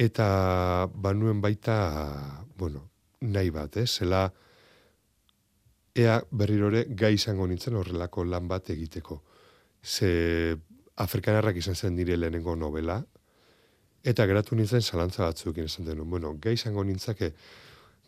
eta 0.00 0.88
banuen 0.94 1.44
baita, 1.44 1.76
bueno, 2.56 2.88
nahi 3.20 3.52
bat, 3.52 3.76
eh? 3.76 3.86
zela 3.86 4.24
ea 5.94 6.16
berrirore 6.30 6.86
gai 6.96 7.12
izango 7.18 7.46
nintzen 7.46 7.76
horrelako 7.76 8.24
lan 8.24 8.48
bat 8.48 8.72
egiteko. 8.72 9.20
Ze 9.82 10.56
Afrikanarrak 11.00 11.56
izan 11.56 11.74
zen 11.74 11.96
dire 11.96 12.16
lehenengo 12.16 12.54
novela, 12.56 13.00
eta 14.04 14.26
geratu 14.26 14.56
nintzen 14.56 14.82
zalantza 14.82 15.24
batzuk 15.24 15.58
esan 15.58 15.88
denun. 15.88 16.08
Bueno, 16.10 16.34
gai 16.40 16.54
izango 16.58 16.84
nintzake, 16.84 17.32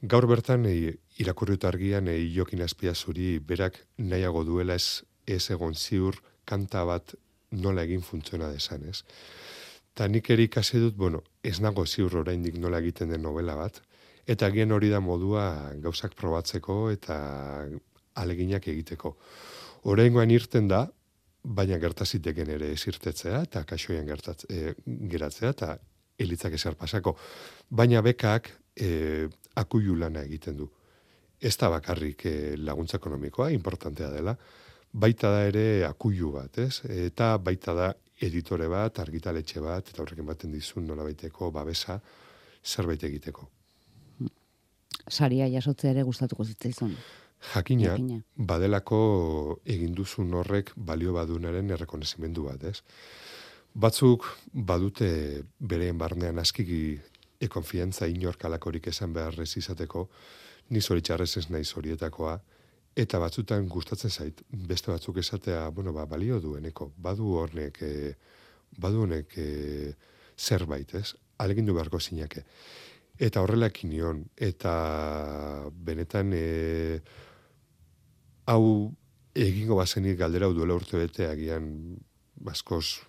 Gaur 0.02 0.24
bertan 0.26 0.64
e, 0.66 0.96
irakurritu 1.22 1.68
argian 1.68 2.08
e, 2.10 2.16
jokin 2.34 2.64
azpia 2.64 2.90
zuri 2.92 3.36
berak 3.38 3.76
nahiago 3.98 4.42
duela 4.42 4.74
ez, 4.74 5.04
ez 5.30 5.44
egon 5.54 5.76
ziur 5.78 6.18
kanta 6.44 6.82
bat 6.82 7.14
nola 7.54 7.84
egin 7.86 8.02
funtziona 8.02 8.48
desan, 8.50 8.82
ez? 8.90 9.04
Ta 9.94 10.08
nik 10.10 10.30
eri 10.34 10.48
ikasi 10.48 10.80
dut, 10.82 10.96
bueno, 10.98 11.22
ez 11.46 11.60
nago 11.62 11.84
ziur 11.86 12.16
oraindik 12.18 12.58
nola 12.58 12.80
egiten 12.82 13.14
den 13.14 13.22
novela 13.22 13.54
bat, 13.54 13.78
eta 14.26 14.50
gen 14.50 14.74
hori 14.74 14.90
da 14.90 14.98
modua 14.98 15.44
gauzak 15.84 16.18
probatzeko 16.18 16.90
eta 16.90 17.20
aleginak 18.18 18.66
egiteko. 18.74 19.14
Horrengoan 19.86 20.34
irten 20.34 20.66
da, 20.66 20.88
baina 21.42 21.78
gertaziteken 21.78 22.50
ere 22.54 22.72
ez 22.72 22.82
irtetzea, 22.86 23.42
eta 23.48 23.64
kasoian 23.68 24.06
gertatze, 24.06 24.46
e, 24.48 24.74
geratzea, 25.10 25.50
eta 25.50 25.76
elitzak 26.18 26.54
eser 26.54 26.76
pasako. 26.78 27.16
Baina 27.70 28.02
bekak, 28.02 28.50
e, 28.76 29.28
akuilu 29.58 29.96
lana 29.98 30.22
egiten 30.22 30.56
du. 30.56 30.68
Ez 31.40 31.56
da 31.58 31.70
bakarrik 31.72 32.26
e, 32.26 32.34
laguntza 32.56 33.00
ekonomikoa, 33.00 33.50
importantea 33.50 34.10
dela, 34.12 34.36
baita 34.92 35.32
da 35.32 35.46
ere 35.48 35.84
akuilu 35.88 36.32
bat, 36.36 36.58
ez? 36.58 36.84
Eta 36.86 37.36
baita 37.38 37.74
da 37.74 37.92
editore 38.22 38.68
bat, 38.70 39.00
argitaletxe 39.02 39.60
bat, 39.60 39.88
eta 39.88 40.02
horrek 40.02 40.22
ematen 40.22 40.52
dizun 40.52 40.86
nola 40.86 41.02
baiteko 41.02 41.50
babesa 41.50 41.98
zerbait 42.62 43.02
egiteko. 43.02 43.48
Saria 45.10 45.48
jasotzea 45.50 45.90
ere 45.90 46.04
gustatuko 46.06 46.44
zitzaizun. 46.44 46.94
Jakina, 47.42 47.90
Jakina, 47.90 48.20
badelako 48.36 49.00
egin 49.66 49.94
duzun 49.98 50.32
horrek 50.38 50.72
balio 50.76 51.12
badunaren 51.16 51.70
errekonezimendu 51.74 52.46
bat, 52.46 52.62
ez? 52.70 52.82
Batzuk 53.74 54.28
badute 54.52 55.42
bereen 55.58 55.98
barnean 55.98 56.38
askiki 56.38 56.82
e 57.42 57.48
konfiantza 57.50 58.06
inorkalakorik 58.06 58.86
esan 58.92 59.12
beharrez 59.16 59.50
izateko, 59.58 60.06
ni 60.70 60.80
zoritxarrez 60.80 61.36
ez 61.40 61.48
nahi 61.50 61.64
zorietakoa, 61.64 62.36
eta 62.96 63.18
batzutan 63.18 63.66
gustatzen 63.68 64.12
zait, 64.12 64.42
beste 64.50 64.92
batzuk 64.92 65.18
esatea, 65.18 65.66
bueno, 65.74 65.92
ba, 65.92 66.06
balio 66.06 66.38
dueneko, 66.40 66.92
badu 66.96 67.34
hornek, 67.40 67.82
e, 67.82 68.14
badu 68.78 69.02
honek 69.06 69.36
e, 69.40 69.48
zerbait, 70.38 70.94
ez? 70.94 71.14
Alegin 71.42 71.66
du 71.66 71.74
beharko 71.74 71.98
zinake. 72.00 72.44
Eta 73.18 73.42
horrela 73.42 73.70
nion, 73.84 74.24
eta 74.36 75.68
benetan, 75.72 76.32
e, 76.32 77.00
hau 78.46 78.92
egingo 79.34 79.76
bazenik 79.78 80.18
galdera 80.18 80.48
duela 80.52 80.74
urte 80.74 80.98
bete, 80.98 81.26
agian, 81.28 81.96
baskoz, 82.34 83.00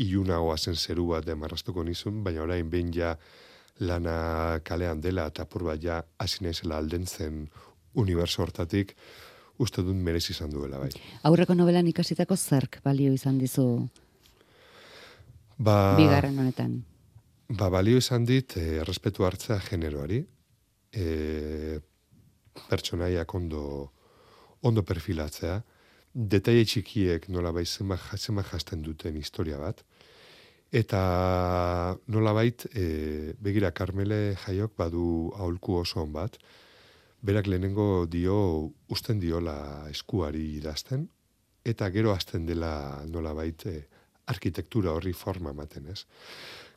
iunagoa 0.00 0.56
zen 0.56 0.76
zeru 0.76 1.06
bat 1.12 1.26
demarrastuko 1.26 1.84
nizun, 1.84 2.22
baina 2.24 2.42
orain 2.42 2.70
behin 2.70 2.92
ja, 2.94 3.16
lana 3.80 4.60
kalean 4.64 5.00
dela 5.00 5.26
eta 5.30 5.46
apur 5.46 5.64
bat 5.70 5.80
ja 5.82 6.02
hasi 6.20 6.44
naizela 6.44 6.78
aldentzen 6.78 7.46
uniberso 8.00 8.42
hortatik 8.42 8.94
uste 9.60 9.82
dut 9.84 9.96
merez 9.96 10.26
izan 10.32 10.52
duela 10.52 10.78
bai. 10.80 10.90
Aurreko 11.28 11.56
novelan 11.56 11.88
ikasitako 11.88 12.36
zerk 12.36 12.80
balio 12.84 13.12
izan 13.12 13.38
dizu 13.40 13.66
ba, 15.58 15.96
bigarren 15.96 16.38
honetan? 16.38 16.76
Ba, 17.50 17.68
balio 17.72 18.00
izan 18.00 18.24
dit 18.28 18.56
eh, 18.56 18.82
respetu 18.86 19.26
hartzea 19.26 19.58
generoari, 19.64 20.20
e, 20.92 21.80
pertsonaiak 22.68 23.34
ondo, 23.34 23.62
ondo 24.62 24.82
perfilatzea, 24.82 25.60
detaile 26.12 26.64
txikiek 26.64 27.28
nola 27.28 27.52
bai 27.52 27.64
zema, 27.66 27.96
jasten 27.96 28.82
duten 28.82 29.16
historia 29.16 29.58
bat, 29.58 29.84
Eta 30.70 31.98
nolabait, 32.14 32.62
e, 32.78 33.34
begira 33.42 33.72
Carmele 33.74 34.36
jaiok 34.38 34.76
badu 34.78 35.32
aholku 35.34 35.80
oso 35.80 35.98
on 36.04 36.12
bat, 36.14 36.36
berak 37.26 37.48
lehenengo 37.50 38.06
dio 38.06 38.70
usten 38.88 39.18
diola 39.18 39.88
eskuari 39.90 40.44
idazten, 40.60 41.08
eta 41.66 41.90
gero 41.90 42.14
hasten 42.14 42.46
dela 42.46 43.02
nolabait 43.10 43.66
e, 43.66 43.74
arkitektura 44.30 44.94
horri 44.94 45.12
forma 45.12 45.50
ematen, 45.50 45.90
ez? 45.90 46.04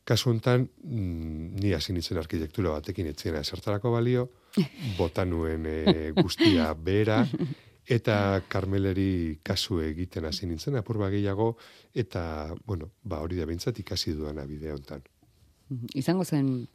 Kasu 0.03 0.32
honetan, 0.32 0.66
mm, 0.84 1.62
ni 1.62 1.76
hasi 1.78 1.93
nintzen 1.93 2.18
arkitektura 2.18 2.74
batekin 2.74 3.12
etziena 3.14 3.45
esertarako 3.45 3.93
balio, 3.93 4.26
botanuen 4.97 5.70
e, 5.70 6.10
guztia 6.18 6.74
bera, 6.74 7.22
eta 7.88 8.41
karmeleri 8.47 9.39
kasu 9.43 9.79
egiten 9.81 10.25
hasi 10.25 10.45
nintzen 10.45 10.75
apur 10.75 10.97
gehiago 11.09 11.57
eta 11.93 12.55
bueno 12.65 12.91
ba 13.03 13.19
hori 13.19 13.36
da 13.38 13.45
beintzat 13.45 13.79
ikasi 13.79 14.13
duana 14.13 14.45
bideo 14.45 14.75
hontan 14.75 15.01
mhm. 15.69 15.86
izango 15.93 16.23
zen 16.23 16.67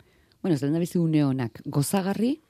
bueno 0.43 0.55
ez 0.55 0.61
da 0.61 0.79
bizi 0.79 0.99
une 0.99 1.25
honak 1.25 1.63
gozagarri 1.65 2.41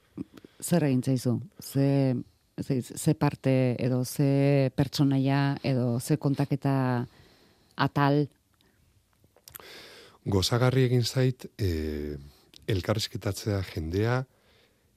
zer 0.60 0.84
egin 0.84 1.02
zaizu? 1.02 1.38
Ze 1.60 2.16
ze, 2.62 2.82
ze 2.82 3.14
parte 3.14 3.76
edo 3.78 4.04
ze 4.04 4.70
pertsonaia 4.74 5.58
edo 5.62 6.00
ze 6.00 6.16
kontaketa 6.16 7.06
atal? 7.76 8.26
Gozagarri 10.24 10.84
egin 10.88 11.04
zait 11.04 11.46
e, 11.56 12.18
elkarrizketatzea 12.66 13.62
jendea 13.72 14.24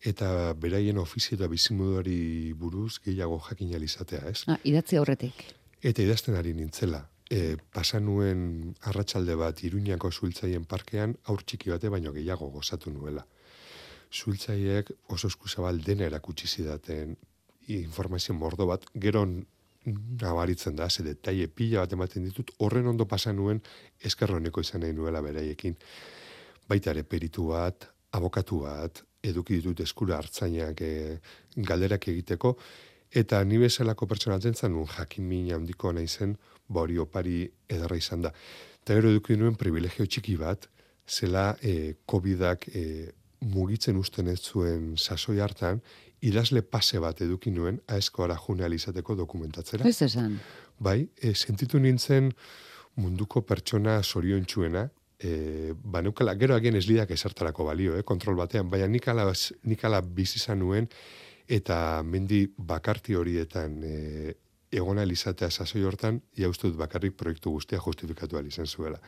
eta 0.01 0.53
beraien 0.57 0.97
ofizio 0.97 1.35
eta 1.37 1.47
bizimoduari 1.47 2.53
buruz 2.57 2.99
gehiago 3.05 3.39
jakin 3.49 3.73
izatea, 3.83 4.29
ez? 4.29 4.43
Ah, 4.47 4.57
idatzi 4.63 4.97
horretik. 4.97 5.45
Eta 5.81 6.01
idazten 6.01 6.35
ari 6.35 6.53
nintzela. 6.53 7.07
E, 7.31 7.55
pasan 7.73 8.05
nuen 8.05 8.75
arratsalde 8.81 9.35
bat 9.35 9.63
Iruñako 9.63 10.11
zuiltzaien 10.11 10.65
parkean 10.65 11.15
aur 11.25 11.43
txiki 11.43 11.69
bate 11.69 11.89
baino 11.89 12.11
gehiago 12.11 12.49
gozatu 12.49 12.91
nuela. 12.91 13.25
Zuiltzaiek 14.11 14.91
oso 15.07 15.27
eskuzabal 15.27 15.79
dena 15.85 16.05
erakutsi 16.05 16.47
zidaten 16.47 17.15
informazio 17.67 18.35
mordo 18.35 18.65
bat, 18.67 18.83
gero 18.95 19.23
nabaritzen 19.85 20.75
da, 20.75 20.89
ze 20.89 21.03
detaile 21.03 21.47
pila 21.47 21.85
bat 21.85 21.93
ematen 21.93 22.25
ditut, 22.25 22.51
horren 22.59 22.87
ondo 22.87 23.05
pasan 23.05 23.37
nuen 23.37 23.61
eskerroneko 24.03 24.61
izan 24.61 24.81
nahi 24.81 24.93
nuela 24.93 25.21
beraiekin. 25.21 25.77
Baita 26.67 26.91
ere 26.91 27.03
peritu 27.03 27.47
bat, 27.53 27.87
abokatu 28.11 28.59
bat, 28.65 29.03
eduki 29.23 29.59
ditut 29.59 29.83
eskura 29.85 30.17
hartzainak 30.17 30.81
e, 30.81 31.19
galderak 31.55 32.07
egiteko, 32.11 32.55
eta 33.11 33.43
ni 33.43 33.59
bezalako 33.61 34.07
pertsona 34.07 34.39
zentzen 34.39 34.71
nun 34.73 34.87
jakin 34.87 35.27
min 35.27 35.51
handiko 35.53 35.91
nahi 35.93 36.07
zen, 36.07 36.35
bori 36.67 36.97
opari 36.97 37.43
edarra 37.69 37.97
izan 37.99 38.21
da. 38.21 38.31
Eta 38.81 38.95
gero 38.97 39.11
eduki 39.11 39.35
nuen 39.37 39.57
privilegio 39.59 40.05
txiki 40.05 40.37
bat, 40.39 40.67
zela 41.07 41.51
e, 41.61 41.95
COVID-ak 42.07 42.69
e, 42.71 42.85
mugitzen 43.41 43.97
usten 43.97 44.29
ez 44.31 44.39
zuen 44.39 44.95
sasoi 44.97 45.39
hartan, 45.41 45.81
idazle 46.21 46.61
pase 46.61 46.99
bat 47.01 47.21
eduki 47.21 47.51
nuen 47.51 47.79
aesko 47.87 48.23
ara 48.23 48.37
izateko 48.73 49.15
dokumentatzera. 49.15 49.87
Ez 49.87 50.01
esan. 50.01 50.39
Bai, 50.79 51.07
e, 51.21 51.33
sentitu 51.33 51.79
nintzen 51.79 52.31
munduko 52.95 53.41
pertsona 53.41 54.01
sorion 54.03 54.45
txuena, 54.45 54.89
e, 55.21 55.73
ba 55.73 56.01
gero 56.35 56.55
agen 56.55 56.75
ez 56.75 56.87
lidak 56.87 57.11
esartarako 57.11 57.65
balio, 57.65 57.97
eh, 57.97 58.03
kontrol 58.03 58.35
batean, 58.35 58.69
baina 58.69 58.87
nikala, 58.87 59.31
nikala 59.63 60.01
bizizan 60.01 60.59
nuen, 60.59 60.89
eta 61.47 62.01
mendi 62.03 62.47
bakarti 62.57 63.15
horietan 63.15 63.81
e, 63.83 64.35
egona 64.71 65.03
elizatea 65.03 65.49
sasoi 65.51 65.83
hortan, 65.83 66.21
ja 66.37 66.47
bakarrik 66.77 67.17
proiektu 67.17 67.51
guztia 67.51 67.79
justifikatu 67.79 68.39
izan 68.47 68.65
zuela. 68.65 68.99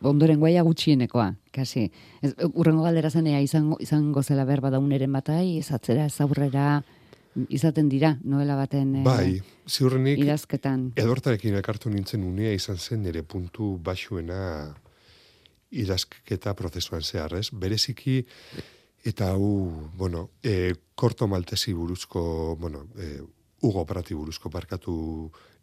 Ondoren 0.00 0.38
guaia 0.38 0.62
gutxienekoa, 0.62 1.34
kasi. 1.52 1.90
Ez, 2.22 2.34
urrengo 2.54 2.82
galdera 2.82 3.10
zenea 3.10 3.40
izango, 3.40 3.76
izango 3.80 4.22
zela 4.22 4.44
berba 4.44 4.70
dauneren 4.70 5.12
batai, 5.12 5.58
ez 5.58 5.72
atzera, 5.72 6.06
ez 6.06 6.20
aurrera, 6.20 6.82
izaten 7.48 7.88
dira, 7.88 8.16
novela 8.22 8.56
baten 8.56 8.96
eh, 8.96 9.02
bai, 9.02 9.40
ziurrenik, 9.66 10.18
idazketan. 10.22 10.92
Edortarekin 10.96 11.54
elkartu 11.54 11.90
nintzen 11.90 12.22
unea 12.22 12.52
izan 12.52 12.78
zen 12.78 13.02
nire 13.02 13.22
puntu 13.22 13.76
basuena 13.82 14.74
idazketa 15.70 16.54
prozesuan 16.54 17.02
zehar, 17.02 17.34
ez? 17.38 17.50
Bereziki, 17.52 18.22
eta 19.04 19.32
hau, 19.34 19.90
bueno, 19.96 20.30
e, 20.42 20.74
korto 20.94 21.28
maltesi 21.28 21.72
buruzko, 21.72 22.56
bueno, 22.60 22.86
e, 22.96 23.18
Ugo 23.62 23.84
Prati 23.86 24.14
buruzko 24.14 24.50
parkatu 24.54 24.92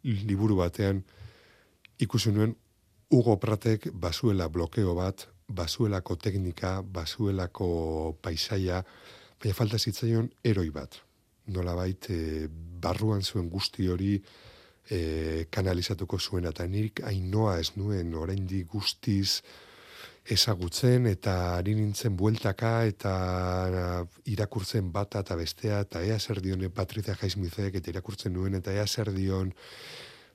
liburu 0.04 0.58
batean 0.58 1.00
ikusi 1.98 2.32
nuen 2.32 2.52
Ugo 3.10 3.36
Pratek 3.40 3.88
basuela 3.94 4.48
blokeo 4.52 4.94
bat, 4.98 5.28
basuelako 5.48 6.16
teknika, 6.18 6.80
basuelako 6.82 8.18
paisaia, 8.20 8.82
baina 9.40 9.54
falta 9.54 9.78
zitzaion 9.78 10.28
eroi 10.44 10.70
bat. 10.74 10.98
Nola 11.54 11.76
bait, 11.78 12.10
e, 12.10 12.48
barruan 12.82 13.22
zuen 13.22 13.48
guzti 13.48 13.86
hori 13.88 14.16
e, 14.90 15.46
kanalizatuko 15.50 16.18
zuen, 16.18 16.50
eta 16.50 16.66
nik 16.66 17.00
ainoa 17.06 17.60
ez 17.62 17.76
nuen 17.76 18.12
oraindi 18.14 18.64
guztiz, 18.64 19.42
ezagutzen 20.30 21.06
eta 21.06 21.56
ari 21.56 21.74
nintzen 21.78 22.16
bueltaka 22.18 22.72
eta 22.88 23.12
irakurtzen 24.26 24.90
bata 24.92 25.22
eta 25.22 25.36
bestea 25.38 25.80
eta 25.86 26.02
ea 26.02 26.18
zer 26.18 26.40
dion 26.42 26.64
Patrizia 26.74 27.14
Jaizmizek 27.14 27.78
eta 27.78 27.90
irakurtzen 27.90 28.34
nuen 28.34 28.54
eta 28.58 28.74
ea 28.74 28.86
zer 28.86 29.12
dion 29.14 29.52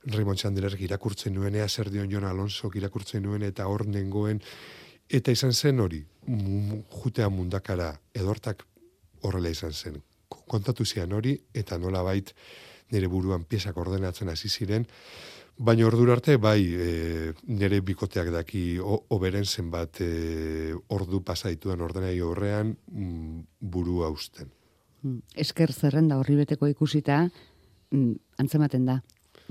Raymond 0.03 0.39
Chandler 0.39 0.75
irakurtzen 0.79 1.35
nuen, 1.35 1.55
ea 1.55 1.67
zer 1.69 1.91
dion 1.91 2.09
Jon 2.09 2.25
Alonso 2.25 2.71
irakurtzen 2.73 3.21
nuen 3.21 3.43
eta 3.45 3.67
hor 3.69 3.85
nengoen. 3.85 4.41
Eta 5.09 5.31
izan 5.31 5.53
zen 5.53 5.79
hori 5.79 6.01
jutea 7.03 7.29
mundakara 7.29 7.91
edortak 8.13 8.65
horrela 9.21 9.49
izan 9.49 9.73
zen. 9.73 10.01
Kontatu 10.27 10.85
zian 10.85 11.13
hori 11.13 11.35
eta 11.53 11.77
nola 11.77 12.01
bait 12.01 12.33
nire 12.91 13.07
buruan 13.07 13.43
piezak 13.43 13.77
ordenatzen 13.77 14.29
hasi 14.29 14.49
ziren 14.49 14.87
Baina 15.61 15.85
ordu 15.85 16.07
arte, 16.09 16.37
bai, 16.41 16.61
e, 16.73 17.33
nire 17.45 17.81
bikoteak 17.85 18.31
daki 18.33 18.63
oberen 18.81 19.45
zenbat 19.45 19.99
e, 20.01 20.73
ordu 20.89 21.19
pasaituan 21.21 21.83
ordenai 21.85 22.15
horrean 22.25 22.71
mm, 22.89 23.43
buru 23.59 24.01
hausten. 24.07 24.49
Mm, 25.03 25.19
esker 25.43 25.71
zerrenda 25.71 26.17
horri 26.17 26.39
beteko 26.39 26.69
ikusita, 26.71 27.27
mm, 27.93 28.15
antzematen 28.41 28.87
da, 28.89 28.95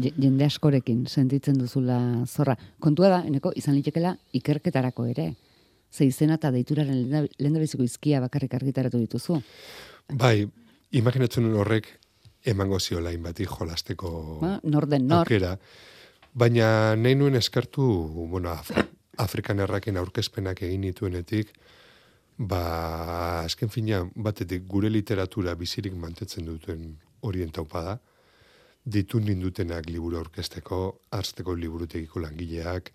jende 0.00 0.48
askorekin 0.48 1.04
sentitzen 1.06 1.61
duzula 1.61 2.00
zorra. 2.26 2.56
Kontua 2.80 3.12
da, 3.12 3.20
eneko, 3.26 3.52
izan 3.54 3.76
litekela 3.78 4.16
ikerketarako 4.34 5.06
ere. 5.12 5.28
Ze 5.90 6.06
izena 6.06 6.38
eta 6.38 6.50
deituraren 6.54 7.06
lehen 7.38 7.54
da 7.54 7.62
izkia 7.62 8.20
bakarrik 8.20 8.54
argitaratu 8.54 8.98
dituzu. 8.98 9.40
Bai, 10.18 10.48
imaginatzen 10.90 11.52
horrek 11.54 11.86
emango 12.50 12.78
ziola 12.80 13.12
inbati 13.12 13.46
jolasteko 13.46 14.11
ba, 14.40 14.58
norden 14.64 15.06
nor. 15.06 15.26
aukera. 15.26 15.56
Baina 16.33 16.95
nahi 16.95 17.16
nuen 17.18 17.35
eskartu, 17.35 17.85
bueno, 18.31 18.53
Afrikan 19.18 19.59
erraken 19.59 19.97
aurkezpenak 19.99 20.62
egin 20.62 20.85
nituenetik, 20.87 21.51
ba, 22.39 23.43
azken 23.43 23.68
fina, 23.68 24.05
batetik 24.14 24.62
gure 24.70 24.89
literatura 24.89 25.57
bizirik 25.59 25.97
mantetzen 25.99 26.47
duten 26.47 26.85
orientaupa 27.26 27.83
da, 27.83 27.97
ditu 28.85 29.18
nindutenak 29.20 29.91
liburu 29.91 30.20
aurkezteko, 30.20 30.78
arzteko 31.18 31.57
liburutegiko 31.59 32.22
langileak, 32.22 32.93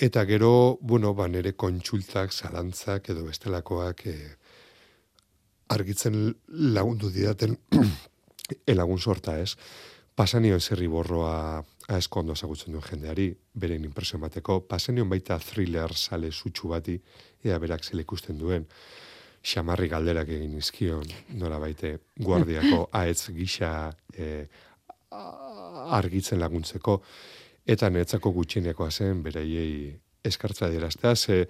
eta 0.00 0.24
gero, 0.24 0.78
bueno, 0.80 1.12
ba, 1.14 1.28
nere 1.28 1.52
kontsultak, 1.52 2.32
zalantzak 2.32 3.12
edo 3.12 3.26
bestelakoak 3.28 4.06
e, 4.08 4.16
argitzen 5.76 6.32
lagundu 6.48 7.12
didaten 7.12 7.58
elagun 8.72 8.98
sorta, 8.98 9.36
ez? 9.38 9.52
Pasanio 10.14 10.58
zerri 10.60 10.86
borroa 10.88 11.62
asko 11.88 12.20
ondo 12.20 12.32
ezagutzen 12.32 12.72
duen 12.72 12.84
jendeari, 12.86 13.28
beren 13.60 13.84
impresio 13.84 14.18
bateko, 14.18 14.60
pasenion 14.68 15.08
baita 15.08 15.38
thriller 15.38 15.92
sale 15.94 16.30
sutsu 16.32 16.70
bati, 16.72 16.96
ea 17.44 17.58
berak 17.60 17.84
zele 17.84 18.04
ikusten 18.06 18.38
duen, 18.38 18.64
xamarri 19.44 19.90
galderak 19.92 20.30
egin 20.32 20.56
izkion, 20.56 21.04
nola 21.36 21.58
baite, 21.60 21.98
guardiako 22.16 22.88
aetz 23.00 23.28
gisa 23.36 23.92
e, 24.16 24.46
argitzen 25.98 26.40
laguntzeko, 26.40 27.00
eta 27.66 27.90
netzako 27.92 28.32
gutxienekoa 28.32 28.90
zen, 28.90 29.22
bereiei 29.22 29.92
eskartza 30.24 30.70
diraztea, 30.72 31.14
ze 31.14 31.44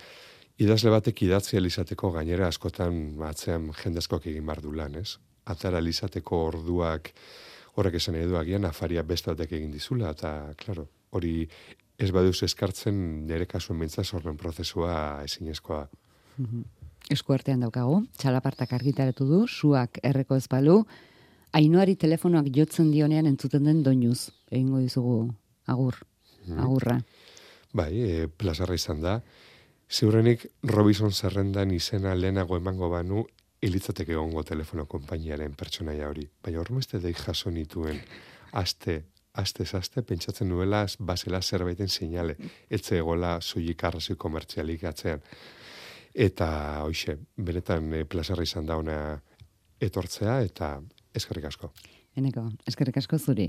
idazle 0.58 0.90
batek 0.90 1.22
idatzi 1.26 1.58
alizateko 1.58 2.10
gainera 2.14 2.48
askotan 2.50 3.22
atzean 3.26 3.70
jendezkoak 3.78 4.26
egin 4.30 4.46
bardu 4.46 4.74
lan, 4.74 4.98
ez? 4.98 5.16
Atara 5.46 5.78
alizateko 5.78 6.40
orduak, 6.48 7.12
horrek 7.74 7.98
esan 7.98 8.18
edo 8.18 8.38
agian 8.38 8.64
afaria 8.64 9.02
beste 9.02 9.32
batek 9.32 9.56
egin 9.58 9.72
dizula, 9.74 10.12
eta, 10.14 10.54
klaro, 10.60 10.86
hori 11.10 11.48
ez 11.98 12.10
baduz 12.14 12.42
eskartzen 12.46 12.96
nire 13.28 13.46
kasuen 13.46 13.78
mintza 13.78 14.04
sorren 14.04 14.36
prozesua 14.36 15.22
ezinezkoa. 15.24 15.86
Mhm. 16.38 16.62
Esku 17.14 17.34
artean 17.34 17.60
daukagu, 17.60 17.98
txalapartak 18.16 18.72
argitaratu 18.72 19.26
du, 19.28 19.40
suak 19.46 19.98
erreko 20.02 20.38
ezpalu, 20.40 20.78
ainoari 21.52 21.96
telefonoak 22.00 22.48
jotzen 22.54 22.90
dionean 22.90 23.28
entzuten 23.28 23.68
den 23.68 23.82
doinuz, 23.84 24.30
egingo 24.50 24.80
dizugu 24.80 25.18
agur, 25.66 26.00
mhm. 26.46 26.60
agurra. 26.64 26.98
Bai, 27.74 27.92
e, 27.98 28.28
plazarra 28.28 28.74
izan 28.78 29.02
da. 29.02 29.18
Ziurrenik 29.90 30.46
Robinson 30.62 31.12
zerrendan 31.12 31.70
izena 31.74 32.14
lehenago 32.14 32.56
emango 32.56 32.88
banu, 32.90 33.26
ilitzateke 33.64 34.12
egongo 34.12 34.42
telefono 34.44 34.86
konpainiaren 34.90 35.54
pertsonaia 35.56 36.08
hori. 36.10 36.26
Baina 36.44 36.60
hormeste 36.60 37.00
dei 37.00 37.14
jaso 37.16 37.50
nituen, 37.50 38.00
aste, 38.52 39.00
aste, 39.40 39.66
aste, 39.78 40.02
pentsatzen 40.02 40.48
nuela 40.48 40.84
basela 40.98 41.40
zerbaiten 41.42 41.88
seinale, 41.88 42.36
etze 42.70 42.98
egola 43.00 43.38
zuik 43.40 43.84
arrazoi 43.84 44.16
komertzialik 44.16 44.84
atzean. 44.90 45.22
Eta, 46.14 46.48
hoxe, 46.86 47.16
benetan 47.36 47.90
e, 47.92 48.04
plazarra 48.06 48.44
izan 48.46 48.66
dauna 48.66 48.98
etortzea, 49.82 50.38
eta 50.46 50.76
eskerrik 51.14 51.48
asko. 51.50 51.72
Eneko, 52.14 52.46
eskerrik 52.70 53.00
asko 53.00 53.18
zuri. 53.18 53.48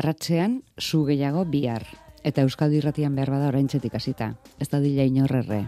Arratzean, 0.00 0.62
zu 0.80 1.02
gehiago 1.04 1.44
bihar. 1.44 1.84
Eta 2.24 2.42
Euskadi 2.42 2.80
irratian 2.80 3.14
behar 3.14 3.30
bada 3.34 3.50
orain 3.52 3.68
txetik 3.68 3.94
hasita. 3.94 4.32
Ez 4.58 4.70
da 4.72 4.80
dila 4.80 5.04
inorrerre. 5.04 5.66